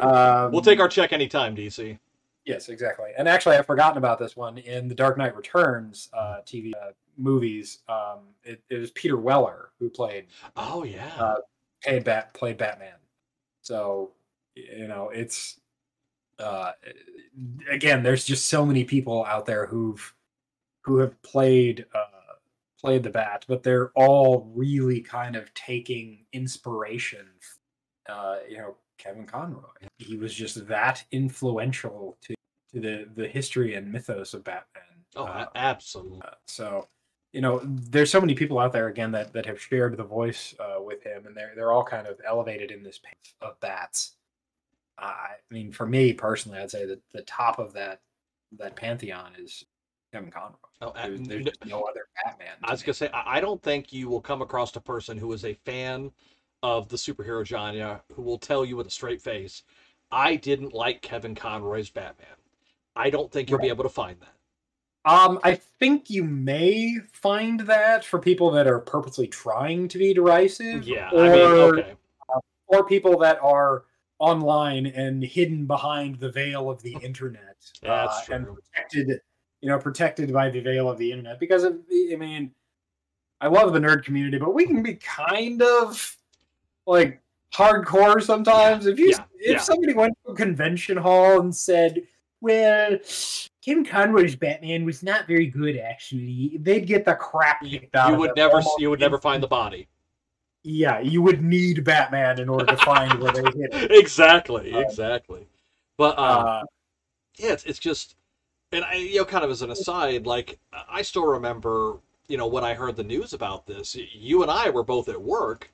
Um, 0.00 0.52
We'll 0.52 0.62
take 0.62 0.78
our 0.80 0.88
check 0.88 1.12
anytime, 1.12 1.56
DC. 1.56 1.98
Yes, 2.44 2.68
exactly. 2.68 3.10
And 3.16 3.26
actually 3.28 3.56
I've 3.56 3.66
forgotten 3.66 3.96
about 3.98 4.18
this 4.18 4.36
one 4.36 4.58
in 4.58 4.88
the 4.88 4.94
Dark 4.94 5.16
Knight 5.18 5.34
Returns 5.34 6.08
uh 6.12 6.38
TV 6.46 6.72
uh, 6.74 6.90
movies. 7.16 7.78
Um 7.88 8.20
it, 8.44 8.62
it 8.70 8.76
was 8.78 8.90
Peter 8.92 9.16
Weller 9.16 9.70
who 9.80 9.88
played 9.90 10.26
Oh 10.56 10.84
yeah. 10.84 11.10
Uh, 11.18 11.36
played 11.84 12.04
Bat 12.04 12.34
played 12.34 12.56
Batman. 12.58 12.98
So 13.62 14.12
you 14.54 14.88
know, 14.88 15.10
it's 15.10 15.60
uh 16.38 16.72
again, 17.70 18.02
there's 18.02 18.24
just 18.24 18.48
so 18.48 18.64
many 18.64 18.84
people 18.84 19.24
out 19.24 19.46
there 19.46 19.66
who've 19.66 20.14
who 20.82 20.98
have 20.98 21.20
played 21.22 21.86
uh 21.94 22.04
played 22.80 23.02
the 23.02 23.10
bat, 23.10 23.44
but 23.48 23.62
they're 23.62 23.90
all 23.94 24.52
really 24.54 25.00
kind 25.00 25.36
of 25.36 25.52
taking 25.54 26.26
inspiration 26.32 27.26
uh 28.08 28.36
you 28.48 28.58
know, 28.58 28.76
Kevin 28.98 29.26
Conroy. 29.26 29.62
He 29.98 30.16
was 30.16 30.34
just 30.34 30.66
that 30.68 31.04
influential 31.10 32.16
to 32.22 32.34
to 32.72 32.80
the 32.80 33.08
the 33.14 33.28
history 33.28 33.74
and 33.74 33.90
mythos 33.90 34.34
of 34.34 34.44
Batman. 34.44 34.82
oh, 35.16 35.24
Uh, 35.24 35.46
absolutely. 35.54 36.20
uh, 36.22 36.34
so, 36.46 36.88
you 37.34 37.40
know, 37.40 37.60
there's 37.64 38.12
so 38.12 38.20
many 38.20 38.34
people 38.34 38.60
out 38.60 38.72
there 38.72 38.86
again 38.86 39.10
that 39.12 39.32
that 39.32 39.44
have 39.44 39.60
shared 39.60 39.96
the 39.96 40.04
voice 40.04 40.54
uh, 40.60 40.80
with 40.80 41.02
him, 41.02 41.26
and 41.26 41.36
they're 41.36 41.52
they're 41.56 41.72
all 41.72 41.84
kind 41.84 42.06
of 42.06 42.20
elevated 42.24 42.70
in 42.70 42.84
this 42.84 42.98
path 42.98 43.34
of 43.42 43.58
bats. 43.60 44.12
I 44.96 45.32
mean, 45.50 45.72
for 45.72 45.84
me 45.84 46.12
personally, 46.12 46.58
I'd 46.60 46.70
say 46.70 46.86
that 46.86 47.00
the 47.12 47.22
top 47.22 47.58
of 47.58 47.72
that 47.72 48.00
that 48.58 48.76
pantheon 48.76 49.32
is 49.36 49.64
Kevin 50.12 50.30
Conroy. 50.30 50.54
Oh, 50.80 50.92
There's, 50.94 51.20
there's 51.26 51.40
n- 51.40 51.46
just 51.46 51.64
no 51.66 51.82
other 51.82 52.06
Batman. 52.24 52.54
I 52.62 52.70
was 52.70 52.82
me. 52.82 52.86
gonna 52.86 52.94
say 52.94 53.08
I 53.08 53.38
I 53.38 53.40
don't 53.40 53.60
think 53.62 53.92
you 53.92 54.08
will 54.08 54.20
come 54.20 54.40
across 54.40 54.74
a 54.76 54.80
person 54.80 55.18
who 55.18 55.32
is 55.32 55.44
a 55.44 55.54
fan 55.54 56.12
of 56.62 56.88
the 56.88 56.96
superhero 56.96 57.44
genre 57.44 58.00
who 58.12 58.22
will 58.22 58.38
tell 58.38 58.64
you 58.64 58.76
with 58.76 58.86
a 58.86 58.90
straight 58.90 59.20
face, 59.20 59.64
"I 60.12 60.36
didn't 60.36 60.72
like 60.72 61.02
Kevin 61.02 61.34
Conroy's 61.34 61.90
Batman." 61.90 62.28
I 62.94 63.10
don't 63.10 63.32
think 63.32 63.50
you'll 63.50 63.58
be 63.58 63.68
able 63.70 63.82
to 63.82 63.90
find 63.90 64.20
that. 64.20 64.36
Um, 65.06 65.38
I 65.44 65.54
think 65.54 66.08
you 66.08 66.24
may 66.24 66.96
find 67.12 67.60
that 67.60 68.04
for 68.04 68.18
people 68.18 68.50
that 68.52 68.66
are 68.66 68.78
purposely 68.78 69.26
trying 69.26 69.88
to 69.88 69.98
be 69.98 70.14
derisive. 70.14 70.84
Yeah, 70.84 71.10
or, 71.12 71.24
I 71.24 71.28
mean, 71.28 71.40
okay, 71.40 71.94
or 72.68 72.84
people 72.86 73.18
that 73.18 73.38
are 73.42 73.84
online 74.18 74.86
and 74.86 75.22
hidden 75.22 75.66
behind 75.66 76.18
the 76.20 76.30
veil 76.30 76.70
of 76.70 76.80
the 76.82 76.96
internet 77.02 77.56
That's 77.82 78.30
uh, 78.30 78.34
and 78.34 78.46
protected 78.46 79.20
you 79.60 79.68
know 79.68 79.78
protected 79.78 80.32
by 80.32 80.50
the 80.50 80.60
veil 80.60 80.88
of 80.88 80.98
the 80.98 81.10
internet 81.10 81.40
because 81.40 81.64
of, 81.64 81.78
i 81.90 82.16
mean 82.16 82.52
i 83.40 83.48
love 83.48 83.72
the 83.72 83.80
nerd 83.80 84.04
community 84.04 84.38
but 84.38 84.54
we 84.54 84.66
can 84.66 84.82
be 84.82 84.94
kind 84.94 85.62
of 85.62 86.16
like 86.86 87.20
hardcore 87.52 88.22
sometimes 88.22 88.86
if 88.86 88.98
you 88.98 89.10
yeah, 89.10 89.24
if 89.38 89.52
yeah. 89.52 89.58
somebody 89.58 89.94
went 89.94 90.16
to 90.24 90.32
a 90.32 90.36
convention 90.36 90.96
hall 90.96 91.40
and 91.40 91.54
said 91.54 92.02
well 92.40 92.96
Kim 93.64 93.84
Conroy's 93.84 94.36
Batman 94.36 94.84
was 94.84 95.02
not 95.02 95.26
very 95.26 95.46
good 95.46 95.76
actually. 95.78 96.58
They'd 96.60 96.86
get 96.86 97.04
the 97.04 97.14
crap 97.14 97.62
You, 97.62 97.80
kicked 97.80 97.96
out 97.96 98.10
you 98.10 98.16
would 98.18 98.32
never 98.36 98.60
you 98.78 98.90
would 98.90 99.00
never 99.00 99.18
find 99.18 99.42
the 99.42 99.48
body. 99.48 99.88
yeah, 100.64 101.00
you 101.00 101.22
would 101.22 101.42
need 101.42 101.82
Batman 101.84 102.40
in 102.40 102.48
order 102.48 102.66
to 102.66 102.76
find 102.78 103.18
where 103.20 103.32
they 103.32 103.42
hit 103.42 103.72
it. 103.72 103.90
exactly, 103.92 104.72
Uh, 104.74 104.80
exactly. 104.80 105.46
But 105.96 106.18
um, 106.18 106.46
Uh, 106.46 106.62
yeah, 107.36 107.52
it's, 107.52 107.64
it's 107.64 107.78
just, 107.78 108.16
and 108.72 108.84
I, 108.84 108.94
you 108.94 109.16
know, 109.16 109.24
kind 109.24 109.44
of 109.44 109.50
as 109.50 109.62
an 109.62 109.70
aside, 109.70 110.26
like 110.26 110.58
I 110.88 111.02
still 111.02 111.26
remember, 111.26 111.98
you 112.28 112.36
know, 112.36 112.46
when 112.46 112.64
I 112.64 112.74
heard 112.74 112.96
the 112.96 113.04
news 113.04 113.32
about 113.32 113.66
this, 113.66 113.94
you 113.96 114.42
and 114.42 114.50
I 114.50 114.70
were 114.70 114.82
both 114.84 115.08
at 115.08 115.20
work, 115.20 115.70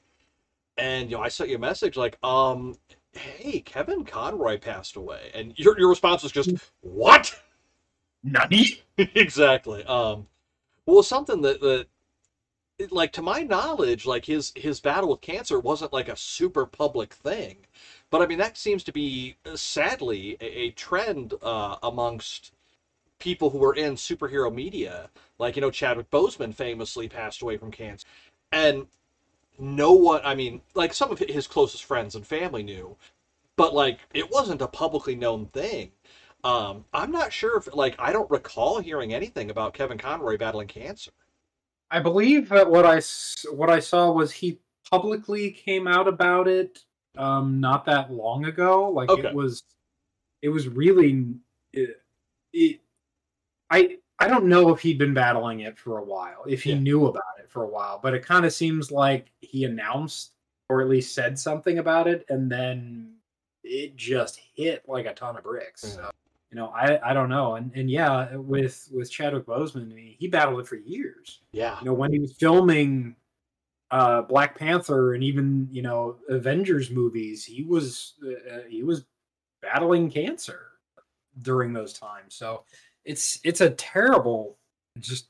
and 0.79 1.11
you 1.11 1.17
know, 1.17 1.23
I 1.23 1.29
sent 1.29 1.51
you 1.51 1.57
a 1.57 1.59
message 1.59 1.97
like, 1.97 2.19
um, 2.23 2.77
hey, 3.13 3.61
Kevin 3.61 4.05
Conroy 4.05 4.59
passed 4.59 4.97
away, 4.97 5.31
and 5.35 5.53
your 5.57 5.79
your 5.79 5.89
response 5.89 6.23
was 6.23 6.33
just, 6.33 6.51
what? 6.83 7.35
Nani? 8.23 8.83
exactly. 8.99 9.85
Um, 9.85 10.27
well, 10.87 11.03
something 11.03 11.43
that 11.43 11.61
that, 11.61 11.87
like 12.91 13.13
to 13.13 13.23
my 13.23 13.43
knowledge, 13.43 14.07
like 14.07 14.25
his 14.25 14.53
his 14.57 14.81
battle 14.81 15.11
with 15.11 15.21
cancer 15.21 15.59
wasn't 15.61 15.93
like 15.93 16.09
a 16.09 16.17
super 16.17 16.67
public 16.67 17.13
thing, 17.15 17.67
but 18.11 18.23
I 18.23 18.27
mean 18.27 18.39
that 18.39 18.57
seems 18.57 18.83
to 18.85 18.93
be 18.93 19.37
uh, 19.47 19.57
sadly 19.57 20.37
a, 20.41 20.47
a 20.47 20.71
trend 20.73 21.35
uh, 21.43 21.77
amongst 21.83 22.53
people 23.19 23.51
who 23.51 23.65
are 23.65 23.75
in 23.75 23.95
superhero 23.95 24.53
media. 24.53 25.11
Like 25.39 25.57
you 25.57 25.63
know, 25.63 25.71
Chadwick 25.71 26.11
Boseman 26.11 26.55
famously 26.55 27.09
passed 27.09 27.43
away 27.43 27.57
from 27.57 27.71
cancer, 27.71 28.07
and 28.53 28.87
no 29.59 29.93
one. 29.93 30.21
I 30.25 30.35
mean, 30.35 30.63
like 30.75 30.95
some 30.95 31.11
of 31.13 31.19
his 31.21 31.47
closest 31.47 31.85
friends 31.85 32.15
and 32.15 32.27
family 32.27 32.63
knew, 32.63 32.97
but 33.57 33.75
like 33.75 34.01
it 34.15 34.31
wasn't 34.31 34.63
a 34.63 34.69
publicly 34.69 35.15
known 35.17 35.47
thing. 35.47 35.93
Um, 36.43 36.85
I'm 36.93 37.11
not 37.13 37.33
sure 37.33 37.59
if 37.59 37.73
like 37.75 37.97
I 37.99 38.13
don't 38.13 38.31
recall 38.31 38.81
hearing 38.81 39.13
anything 39.13 39.51
about 39.51 39.75
Kevin 39.75 39.99
Conroy 39.99 40.39
battling 40.39 40.69
cancer. 40.69 41.11
I 41.91 42.01
believe 42.01 42.49
that 42.51 42.71
what 42.71 42.87
I 42.87 43.01
what 43.53 43.69
I 43.71 43.81
saw 43.81 44.11
was 44.13 44.33
he 44.33 44.59
publicly 44.91 45.51
came 45.51 45.87
out 45.87 46.09
about 46.09 46.49
it 46.49 46.81
um 47.17 47.61
not 47.61 47.85
that 47.87 48.11
long 48.13 48.45
ago. 48.47 48.89
Like 48.91 49.11
Okay. 49.11 49.29
it 49.29 49.35
was 49.35 49.65
it 50.43 50.49
was 50.49 50.69
really 50.69 51.35
it, 51.73 52.01
it 52.53 52.81
I 53.71 53.99
I 54.19 54.29
don't 54.29 54.47
know 54.47 54.73
if 54.73 54.81
he'd 54.81 54.99
been 54.99 55.15
battling 55.15 55.61
it 55.61 55.79
for 55.79 55.99
a 55.99 56.05
while, 56.05 56.45
if 56.47 56.63
he 56.63 56.71
Yeah. 56.73 56.79
knew 56.79 57.07
about 57.07 57.23
it 57.39 57.51
for 57.51 57.65
a 57.65 57.69
while, 57.69 57.99
but 58.03 58.15
it 58.15 58.25
kind 58.25 58.45
of 58.47 58.53
seems 58.53 58.91
like 58.91 59.31
he 59.41 59.65
announced 59.65 60.33
or 60.69 60.81
at 60.81 60.89
least 60.89 61.15
said 61.15 61.39
something 61.39 61.79
about 61.79 62.07
it 62.07 62.25
and 62.29 62.51
then 62.51 63.17
it 63.65 63.97
just 63.97 64.41
hit 64.55 64.89
like 64.89 65.07
a 65.07 65.13
ton 65.15 65.37
of 65.37 65.43
bricks. 65.43 65.85
Yeah. 65.85 65.95
So, 66.05 66.11
you 66.51 66.57
know, 66.57 66.69
I 66.69 67.11
I 67.11 67.15
don't 67.15 67.29
know. 67.29 67.55
And 67.55 67.71
and 67.75 67.91
yeah, 67.91 68.35
with 68.35 68.89
with 68.93 69.11
Chadwick 69.11 69.47
Boseman, 69.47 69.91
I 69.91 69.95
mean, 69.95 70.17
he 70.19 70.27
battled 70.27 70.61
it 70.61 70.67
for 70.67 70.77
years. 70.77 71.41
Yeah, 71.53 71.79
you 71.79 71.87
know 71.87 71.95
when 71.95 72.13
he 72.13 72.19
was 72.19 72.33
filming 72.33 73.17
uh 73.91 74.23
black 74.23 74.57
panther 74.57 75.15
and 75.15 75.25
even 75.25 75.69
you 75.73 75.83
know 75.83 76.17
avengers 76.29 76.93
movies 76.93 77.45
he 77.45 77.65
was 77.65 78.15
uh, 78.25 78.55
uh, 78.55 78.61
he 78.69 78.85
was 78.85 79.05
battling 79.63 80.11
cancer 80.11 80.67
during 81.43 81.73
those 81.73 81.93
times. 81.93 82.35
So 82.35 82.65
it's 83.05 83.41
it's 83.45 83.61
a 83.61 83.71
terrible 83.71 84.59
just 84.99 85.29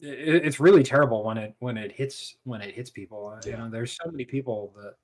it, 0.00 0.44
it's 0.44 0.60
really 0.60 0.82
terrible 0.82 1.24
when 1.24 1.38
it 1.38 1.54
when 1.58 1.76
it 1.76 1.92
hits 1.92 2.36
when 2.44 2.60
it 2.60 2.74
hits 2.74 2.90
people. 2.90 3.34
Uh, 3.36 3.40
you 3.48 3.56
know 3.56 3.68
there's 3.70 3.92
so 3.92 4.10
many 4.10 4.24
people 4.24 4.74
that 4.76 4.94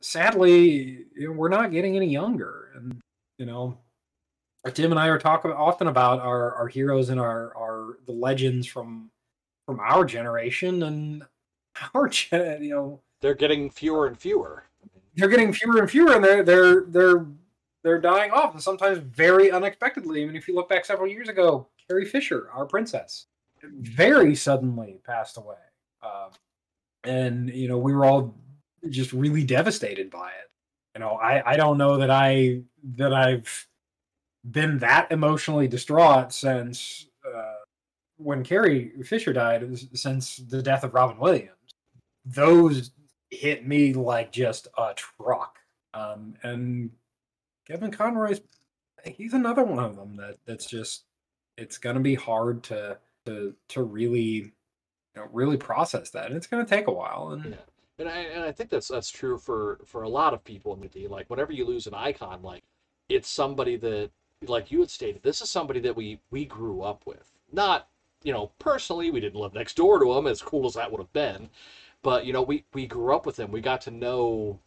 sadly 0.00 1.06
you 1.16 1.28
know, 1.28 1.32
we're 1.32 1.48
not 1.48 1.72
getting 1.72 1.96
any 1.96 2.08
younger. 2.08 2.70
And 2.76 3.00
you 3.38 3.46
know 3.46 3.78
tim 4.70 4.90
and 4.90 5.00
i 5.00 5.08
are 5.08 5.18
talking 5.18 5.52
often 5.52 5.86
about 5.88 6.20
our 6.20 6.54
our 6.54 6.68
heroes 6.68 7.10
and 7.10 7.20
our 7.20 7.56
our 7.56 7.98
the 8.06 8.12
legends 8.12 8.66
from 8.66 9.10
from 9.66 9.80
our 9.80 10.04
generation 10.04 10.82
and 10.82 11.22
our 11.94 12.08
gen, 12.08 12.62
you 12.62 12.70
know 12.70 13.00
they're 13.20 13.34
getting 13.34 13.70
fewer 13.70 14.06
and 14.06 14.18
fewer. 14.18 14.64
they're 15.16 15.28
getting 15.28 15.52
fewer 15.52 15.78
and 15.78 15.90
fewer 15.90 16.14
and 16.14 16.24
they're 16.24 16.42
they're 16.42 16.80
they're 16.88 17.26
they're 17.82 18.00
dying 18.00 18.30
off 18.30 18.54
and 18.54 18.62
sometimes 18.62 18.98
very 18.98 19.50
unexpectedly. 19.50 20.22
I 20.22 20.26
mean 20.26 20.36
if 20.36 20.48
you 20.48 20.54
look 20.54 20.68
back 20.68 20.84
several 20.84 21.08
years 21.08 21.28
ago 21.28 21.68
carrie 21.88 22.06
fisher 22.06 22.48
our 22.52 22.66
princess 22.66 23.26
very 23.62 24.34
suddenly 24.34 25.00
passed 25.04 25.36
away. 25.38 25.56
Um, 26.02 26.30
and 27.04 27.50
you 27.50 27.68
know 27.68 27.78
we 27.78 27.94
were 27.94 28.04
all 28.04 28.34
just 28.90 29.12
really 29.12 29.44
devastated 29.44 30.10
by 30.10 30.28
it. 30.28 30.50
You 30.94 31.00
know 31.00 31.14
i 31.14 31.52
i 31.52 31.56
don't 31.56 31.78
know 31.78 31.96
that 31.96 32.10
i 32.10 32.60
that 32.96 33.12
i've 33.12 33.66
been 34.50 34.78
that 34.78 35.10
emotionally 35.10 35.68
distraught 35.68 36.32
since 36.32 37.06
uh 37.26 37.54
when 38.16 38.44
Carrie 38.44 38.92
Fisher 39.02 39.32
died, 39.32 39.78
since 39.94 40.36
the 40.36 40.62
death 40.62 40.84
of 40.84 40.94
Robin 40.94 41.18
Williams, 41.18 41.50
those 42.24 42.92
hit 43.30 43.66
me 43.66 43.92
like 43.92 44.32
just 44.32 44.68
a 44.78 44.94
truck. 44.94 45.58
Um, 45.92 46.34
and 46.42 46.90
Kevin 47.66 47.90
Conroy's 47.90 48.40
he's 49.04 49.34
another 49.34 49.62
one 49.62 49.78
of 49.78 49.96
them 49.96 50.16
that 50.16 50.36
that's 50.46 50.66
just 50.66 51.04
it's 51.56 51.78
gonna 51.78 52.00
be 52.00 52.14
hard 52.14 52.62
to 52.64 52.98
to 53.26 53.54
to 53.68 53.82
really 53.82 54.20
you 54.20 54.52
know 55.16 55.26
really 55.32 55.56
process 55.56 56.10
that. 56.10 56.26
And 56.26 56.36
it's 56.36 56.46
gonna 56.46 56.64
take 56.64 56.86
a 56.88 56.92
while. 56.92 57.30
And 57.32 57.52
yeah. 57.52 57.56
And 57.96 58.08
I, 58.08 58.18
and 58.18 58.42
I 58.42 58.50
think 58.50 58.70
that's 58.70 58.88
that's 58.88 59.10
true 59.10 59.38
for 59.38 59.78
for 59.84 60.02
a 60.02 60.08
lot 60.08 60.34
of 60.34 60.42
people 60.42 60.74
in 60.74 60.80
the 60.80 60.88
D. 60.88 61.06
Like 61.06 61.30
whenever 61.30 61.52
you 61.52 61.64
lose 61.64 61.86
an 61.86 61.94
icon, 61.94 62.42
like 62.42 62.64
it's 63.08 63.28
somebody 63.28 63.76
that 63.76 64.10
like 64.48 64.70
you 64.70 64.80
had 64.80 64.90
stated, 64.90 65.22
this 65.22 65.40
is 65.42 65.50
somebody 65.50 65.80
that 65.80 65.96
we 65.96 66.20
we 66.30 66.44
grew 66.44 66.82
up 66.82 67.02
with. 67.06 67.32
Not 67.52 67.88
you 68.22 68.32
know 68.32 68.52
personally, 68.58 69.10
we 69.10 69.20
didn't 69.20 69.40
live 69.40 69.54
next 69.54 69.76
door 69.76 69.98
to 69.98 70.12
him, 70.12 70.26
as 70.26 70.42
cool 70.42 70.66
as 70.66 70.74
that 70.74 70.90
would 70.90 71.00
have 71.00 71.12
been, 71.12 71.48
but 72.02 72.24
you 72.24 72.32
know 72.32 72.42
we 72.42 72.64
we 72.72 72.86
grew 72.86 73.14
up 73.14 73.26
with 73.26 73.38
him. 73.38 73.50
We 73.50 73.60
got 73.60 73.80
to 73.82 73.90
know 73.90 74.60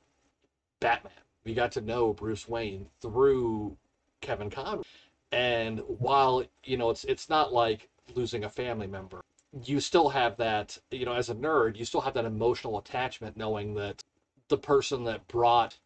Batman. 0.80 1.14
We 1.44 1.54
got 1.54 1.72
to 1.74 1.82
know 1.82 2.14
Bruce 2.14 2.48
Wayne 2.48 2.88
through 3.02 3.78
Kevin 4.22 4.50
Conroy. 4.50 4.84
And 5.32 5.80
while 5.88 6.44
you 6.64 6.78
know 6.78 6.90
it's 6.90 7.04
it's 7.06 7.30
not 7.30 7.54
like 7.54 7.90
losing 8.16 8.44
a 8.44 8.50
family 8.50 8.88
member, 8.88 9.22
you 9.64 9.80
still 9.80 10.10
have 10.10 10.38
that 10.38 10.78
you 10.92 11.06
know 11.06 11.14
as 11.14 11.30
a 11.30 11.36
nerd, 11.36 11.78
you 11.78 11.86
still 11.86 12.02
have 12.02 12.14
that 12.14 12.26
emotional 12.26 12.78
attachment 12.78 13.38
knowing 13.38 13.74
that 13.76 14.04
the 14.48 14.58
person 14.58 15.04
that 15.06 15.28
brought 15.28 15.78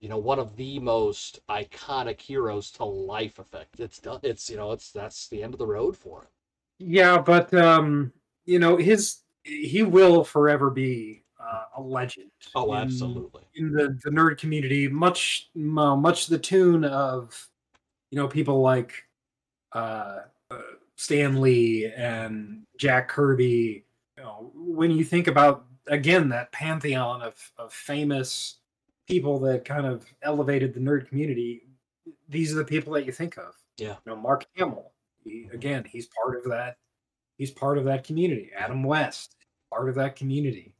you 0.00 0.08
know 0.08 0.18
one 0.18 0.38
of 0.38 0.56
the 0.56 0.78
most 0.78 1.40
iconic 1.48 2.20
heroes 2.20 2.70
to 2.72 2.84
life 2.84 3.38
effect. 3.38 3.80
It's 3.80 3.98
done 3.98 4.20
it's 4.22 4.48
you 4.50 4.56
know 4.56 4.72
it's 4.72 4.90
that's 4.90 5.28
the 5.28 5.42
end 5.42 5.54
of 5.54 5.58
the 5.58 5.66
road 5.66 5.96
for 5.96 6.22
him. 6.22 6.28
Yeah 6.78 7.18
but 7.18 7.52
um 7.54 8.12
you 8.46 8.58
know 8.58 8.76
his 8.76 9.20
he 9.44 9.82
will 9.82 10.24
forever 10.24 10.70
be 10.70 11.24
uh, 11.40 11.64
a 11.78 11.82
legend 11.82 12.30
oh 12.54 12.74
absolutely. 12.74 13.42
in 13.54 13.72
the, 13.72 13.98
the 14.04 14.10
nerd 14.10 14.38
community 14.38 14.86
much 14.88 15.48
much 15.54 16.26
the 16.26 16.38
tune 16.38 16.84
of 16.84 17.48
you 18.10 18.16
know 18.16 18.28
people 18.28 18.60
like 18.60 19.04
uh, 19.72 20.18
uh 20.50 20.60
stan 20.96 21.40
lee 21.40 21.90
and 21.96 22.62
jack 22.76 23.08
kirby. 23.08 23.84
You 24.16 24.22
know 24.22 24.52
when 24.54 24.90
you 24.90 25.04
think 25.04 25.26
about 25.28 25.64
again 25.86 26.28
that 26.28 26.52
pantheon 26.52 27.22
of 27.22 27.52
of 27.56 27.72
famous 27.72 28.59
people 29.10 29.38
that 29.40 29.64
kind 29.64 29.86
of 29.86 30.06
elevated 30.22 30.72
the 30.72 30.80
nerd 30.80 31.08
community, 31.08 31.62
these 32.28 32.52
are 32.52 32.56
the 32.56 32.64
people 32.64 32.92
that 32.92 33.04
you 33.04 33.12
think 33.12 33.36
of. 33.36 33.54
Yeah. 33.76 33.96
You 34.06 34.12
know, 34.12 34.16
Mark 34.16 34.46
Hamill, 34.56 34.92
he, 35.24 35.48
again, 35.52 35.84
he's 35.84 36.08
part 36.22 36.36
of 36.36 36.44
that. 36.50 36.76
He's 37.36 37.50
part 37.50 37.78
of 37.78 37.84
that 37.84 38.04
community. 38.04 38.50
Adam 38.56 38.82
West, 38.82 39.34
part 39.72 39.88
of 39.88 39.94
that 39.96 40.14
community. 40.14 40.74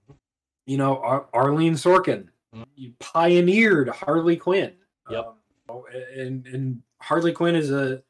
You 0.66 0.76
know, 0.76 0.98
Ar- 0.98 1.28
Arlene 1.32 1.74
Sorkin, 1.74 2.28
mm-hmm. 2.54 2.62
you 2.76 2.92
pioneered 3.00 3.88
Harley 3.88 4.36
Quinn. 4.36 4.74
Yep. 5.10 5.34
Um, 5.68 5.82
and 6.16 6.46
and 6.46 6.82
Harley 7.00 7.32
Quinn 7.32 7.56
is 7.56 7.70
a 7.70 8.02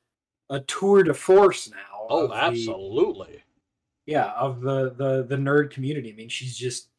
a 0.51 0.61
tour 0.61 1.03
de 1.03 1.15
force 1.15 1.71
now. 1.71 2.07
Oh, 2.09 2.33
absolutely. 2.33 3.43
The, 4.07 4.13
yeah, 4.13 4.33
of 4.33 4.61
the 4.61 4.91
the 4.97 5.25
the 5.29 5.37
nerd 5.37 5.71
community. 5.71 6.13
I 6.13 6.15
mean, 6.15 6.29
she's 6.29 6.57
just 6.57 6.90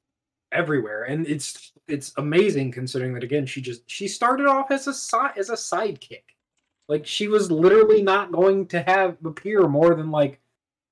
everywhere, 0.51 1.03
and 1.03 1.27
it's 1.27 1.71
it's 1.87 2.13
amazing 2.17 2.71
considering 2.71 3.13
that 3.13 3.23
again 3.23 3.45
she 3.45 3.61
just 3.61 3.89
she 3.89 4.07
started 4.07 4.47
off 4.47 4.71
as 4.71 4.87
a 4.87 4.93
side 4.93 5.33
as 5.37 5.49
a 5.49 5.53
sidekick. 5.53 6.23
Like 6.87 7.05
she 7.05 7.27
was 7.27 7.51
literally 7.51 8.01
not 8.01 8.31
going 8.31 8.67
to 8.67 8.81
have 8.81 9.17
appear 9.25 9.67
more 9.67 9.95
than 9.95 10.11
like 10.11 10.39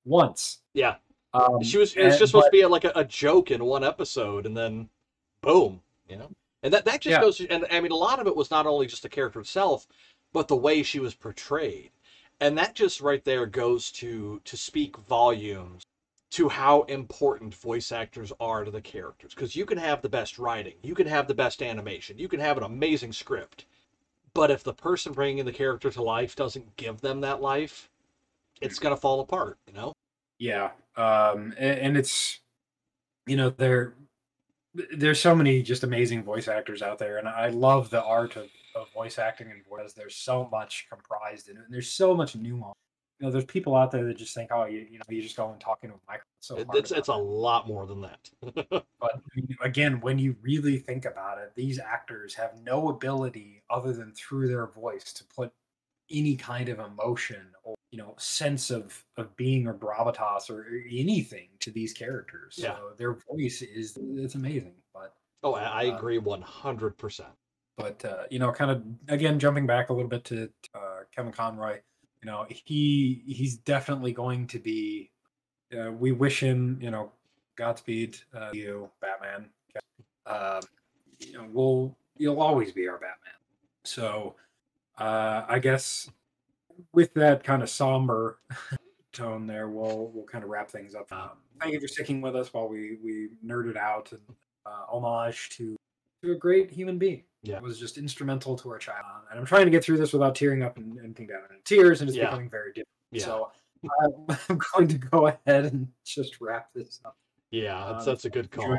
once. 0.06 0.60
Yeah. 0.74 0.96
Um, 1.34 1.62
she 1.62 1.78
was 1.78 1.94
it 1.96 2.06
was 2.06 2.18
just 2.18 2.32
supposed 2.32 2.46
but, 2.46 2.48
to 2.48 2.58
be 2.58 2.62
a, 2.62 2.70
like 2.70 2.86
a, 2.86 2.92
a, 2.96 3.06
joke 3.06 3.52
in 3.52 3.64
one 3.64 3.84
episode 3.84 4.48
and 4.48 4.58
then 4.58 4.90
boom, 5.42 5.82
you 6.08 6.18
know. 6.18 6.32
And 6.64 6.74
that 6.74 6.86
that 6.86 7.02
just 7.02 7.14
yeah. 7.14 7.22
goes 7.22 7.40
and 7.42 7.66
I 7.70 7.80
mean 7.82 7.92
a 7.92 7.96
lot 7.96 8.20
of 8.20 8.28
it 8.28 8.36
was 8.36 8.50
not 8.50 8.66
only 8.66 8.88
just 8.88 9.04
the 9.04 9.10
character 9.10 9.40
itself, 9.40 9.88
but 10.34 10.48
the 10.48 10.56
way 10.56 10.84
she 10.84 11.00
was 11.00 11.14
portrayed. 11.14 11.92
And 12.40 12.58
that 12.58 12.74
just 12.74 13.02
right 13.02 13.24
there 13.24 13.46
goes 13.46 13.92
to 13.94 14.42
to 14.44 14.58
speak 14.58 14.98
volumes 14.98 15.84
to 16.32 16.48
how 16.48 16.84
important 16.84 17.56
voice 17.56 17.92
actors 17.92 18.32
are 18.40 18.64
to 18.64 18.72
the 18.72 18.82
characters 18.82 19.34
because 19.34 19.56
you 19.56 19.66
can 19.66 19.78
have 19.78 20.02
the 20.02 20.10
best 20.10 20.38
writing, 20.38 20.76
you 20.84 20.94
can 20.94 21.08
have 21.08 21.28
the 21.28 21.34
best 21.34 21.62
animation, 21.62 22.20
you 22.20 22.28
can 22.28 22.40
have 22.40 22.58
an 22.58 22.64
amazing 22.64 23.12
script, 23.12 23.66
but 24.34 24.52
if 24.52 24.64
the 24.64 24.74
person 24.74 25.12
bringing 25.14 25.46
the 25.46 25.52
character 25.52 25.90
to 25.90 26.04
life 26.04 26.36
doesn't 26.36 26.76
give 26.78 27.02
them 27.02 27.22
that 27.22 27.42
life, 27.42 27.90
it's 28.62 28.80
going 28.80 28.94
to 28.94 29.00
fall 29.02 29.22
apart, 29.22 29.58
you 29.68 29.74
know? 29.74 29.94
Yeah. 30.38 30.72
Um, 30.96 31.54
and, 31.58 31.80
and 31.80 31.98
it's, 31.98 32.40
you 33.26 33.36
know, 33.36 33.50
there, 33.50 33.94
there's 34.96 35.20
so 35.20 35.34
many 35.34 35.64
just 35.64 35.84
amazing 35.84 36.24
voice 36.24 36.48
actors 36.48 36.82
out 36.82 37.00
there, 37.00 37.18
and 37.18 37.28
I 37.28 37.50
love 37.50 37.90
the 37.90 38.04
art 38.04 38.36
of, 38.36 38.48
of 38.76 38.92
voice 38.94 39.18
acting 39.18 39.50
and 39.50 39.66
voice. 39.66 39.94
There's 39.94 40.16
so 40.16 40.48
much 40.52 40.88
comprised 40.90 41.50
in 41.50 41.58
it, 41.58 41.64
and 41.66 41.74
there's 41.74 41.92
so 41.92 42.16
much 42.16 42.36
nuance 42.36 42.76
you 43.20 43.28
know, 43.28 43.32
there's 43.32 43.46
people 43.46 43.76
out 43.76 43.92
there 43.92 44.06
that 44.06 44.18
just 44.18 44.34
think, 44.34 44.50
oh, 44.52 44.66
you, 44.66 44.88
you 44.90 44.98
know, 44.98 45.04
you 45.10 45.22
just 45.22 45.36
go 45.36 45.52
and 45.52 45.60
talk 45.60 45.80
into 45.84 45.96
a 45.96 46.00
microphone. 46.08 46.26
So 46.40 46.66
it's 46.74 46.92
it's 46.92 47.10
a 47.10 47.16
lot 47.16 47.68
more 47.68 47.86
than 47.86 48.02
that. 48.02 48.30
but 49.00 49.22
again, 49.62 50.00
when 50.00 50.18
you 50.18 50.36
really 50.42 50.78
think 50.78 51.04
about 51.04 51.38
it, 51.38 51.52
these 51.54 51.80
actors 51.80 52.34
have 52.36 52.54
no 52.64 52.90
ability 52.90 53.62
other 53.70 53.92
than 53.92 54.14
through 54.14 54.48
their 54.48 54.68
voice 54.68 55.12
to 55.14 55.26
put 55.36 55.52
any 56.12 56.36
kind 56.36 56.70
of 56.70 56.80
emotion 56.80 57.48
or 57.64 57.76
you 57.92 57.98
know 57.98 58.16
sense 58.18 58.72
of 58.72 59.04
of 59.18 59.36
being 59.36 59.68
or 59.68 59.74
gravitas 59.74 60.50
or 60.50 60.66
anything 60.90 61.50
to 61.60 61.72
these 61.72 61.92
characters. 61.92 62.56
Yeah. 62.58 62.76
So 62.76 62.92
their 62.98 63.18
voice 63.30 63.62
is 63.62 63.98
it's 64.16 64.36
amazing. 64.36 64.76
But 64.94 65.14
oh, 65.44 65.56
I, 65.56 65.90
uh, 65.90 65.98
agree 65.98 66.20
one 66.20 66.42
hundred 66.42 66.98
percent. 66.98 67.34
But 67.78 68.04
uh, 68.06 68.24
you 68.32 68.40
know, 68.40 68.54
kind 68.54 68.72
of 68.72 68.84
again 69.10 69.40
jumping 69.40 69.68
back 69.68 69.90
a 69.90 69.94
little 69.94 70.10
bit 70.10 70.24
to 70.26 70.50
uh, 70.74 71.02
Kevin 71.14 71.34
Conroy 71.34 71.80
you 72.22 72.30
know 72.30 72.46
he 72.50 73.24
he's 73.26 73.58
definitely 73.58 74.12
going 74.12 74.48
to 74.48 74.60
be 74.60 75.12
uh, 75.78 75.92
we 75.92 76.12
wish 76.12 76.42
him 76.42 76.78
you 76.82 76.92
know 76.92 77.12
godspeed 77.56 78.18
uh, 78.36 78.50
you 78.54 78.90
batman. 79.02 79.50
Uh, 80.26 80.62
you 81.20 81.34
know 81.34 81.48
we'll 81.52 81.98
you'll 82.18 82.42
always 82.42 82.72
be 82.72 82.88
our 82.88 82.98
batman. 82.98 83.34
So 83.84 84.36
uh, 84.98 85.44
i 85.48 85.60
guess 85.60 86.10
with 86.94 87.14
that 87.14 87.44
kind 87.44 87.62
of 87.62 87.70
somber 87.70 88.40
tone 89.14 89.48
there 89.48 89.70
we'll 89.70 90.12
we'll 90.14 90.26
kind 90.26 90.44
of 90.44 90.50
wrap 90.50 90.70
things 90.70 90.96
up. 90.96 91.12
Um, 91.12 91.32
thank 91.60 91.74
you 91.74 91.80
for 91.80 91.88
sticking 91.88 92.22
with 92.22 92.36
us 92.36 92.54
while 92.54 92.68
we 92.68 92.98
we 93.04 93.30
nerded 93.46 93.78
out 93.78 94.12
and 94.12 94.22
uh, 94.66 94.86
homage 94.88 95.50
to 95.58 95.76
to 96.24 96.32
a 96.32 96.36
great 96.36 96.70
human 96.70 96.98
being 96.98 97.24
yeah. 97.44 97.58
It 97.58 97.64
was 97.64 97.80
just 97.80 97.98
instrumental 97.98 98.58
to 98.58 98.70
our 98.70 98.78
child. 98.78 99.06
And 99.30 99.40
I'm 99.40 99.46
trying 99.46 99.66
to 99.66 99.72
get 99.72 99.84
through 99.84 99.98
this 99.98 100.12
without 100.12 100.36
tearing 100.36 100.62
up 100.62 100.78
and, 100.78 100.98
and 100.98 101.16
down 101.16 101.28
in 101.52 101.62
tears, 101.64 102.02
and 102.02 102.10
it's 102.10 102.18
yeah. 102.18 102.26
becoming 102.26 102.50
very 102.50 102.74
difficult. 102.74 102.88
Yeah. 103.12 103.26
So 103.26 103.52
uh, 104.30 104.36
I'm 104.50 104.60
going 104.74 104.88
to 104.90 104.98
go 104.98 105.28
ahead 105.28 105.66
and 105.66 105.88
just 106.06 106.42
wrap 106.42 106.70
this 106.74 107.00
up. 107.06 107.16
Yeah, 107.52 107.92
that's, 107.92 108.08
uh, 108.08 108.12
that's 108.12 108.26
a 108.26 108.30
good 108.30 108.52
call. 108.52 108.78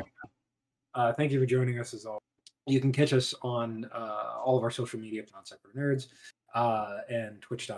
Uh, 0.93 1.13
thank 1.13 1.31
you 1.31 1.39
for 1.39 1.45
joining 1.45 1.79
us 1.79 1.93
as 1.93 2.05
always. 2.05 2.21
You 2.67 2.79
can 2.79 2.91
catch 2.91 3.13
us 3.13 3.33
on 3.41 3.89
uh, 3.93 4.39
all 4.43 4.57
of 4.57 4.63
our 4.63 4.69
social 4.69 4.99
media, 4.99 5.23
Non 5.33 5.43
Sequitur 5.43 5.77
Nerds, 5.77 6.07
uh, 6.53 6.99
and 7.09 7.41
Twitch. 7.41 7.69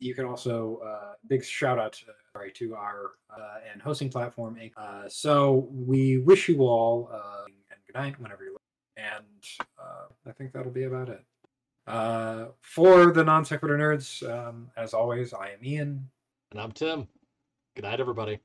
You 0.00 0.14
can 0.14 0.26
also 0.26 0.80
uh, 0.84 1.14
big 1.26 1.42
shout 1.44 1.78
out 1.78 2.00
uh, 2.08 2.12
sorry 2.32 2.52
to 2.52 2.74
our 2.74 3.12
uh, 3.30 3.70
and 3.72 3.80
hosting 3.80 4.10
platform. 4.10 4.58
Uh, 4.76 5.08
so 5.08 5.68
we 5.72 6.18
wish 6.18 6.48
you 6.48 6.60
all 6.60 7.10
uh, 7.12 7.44
and 7.46 7.80
good 7.86 7.98
night 7.98 8.20
whenever 8.20 8.44
you're. 8.44 8.52
And 8.98 9.64
uh, 9.78 10.06
I 10.26 10.32
think 10.32 10.52
that'll 10.52 10.72
be 10.72 10.84
about 10.84 11.08
it. 11.08 11.24
Uh, 11.86 12.46
for 12.60 13.12
the 13.12 13.24
non 13.24 13.44
sequitur 13.44 13.78
nerds, 13.78 14.28
um, 14.28 14.70
as 14.76 14.92
always, 14.92 15.32
I 15.32 15.50
am 15.50 15.64
Ian. 15.64 16.10
And 16.50 16.60
I'm 16.60 16.72
Tim. 16.72 17.06
Good 17.76 17.84
night, 17.84 18.00
everybody. 18.00 18.40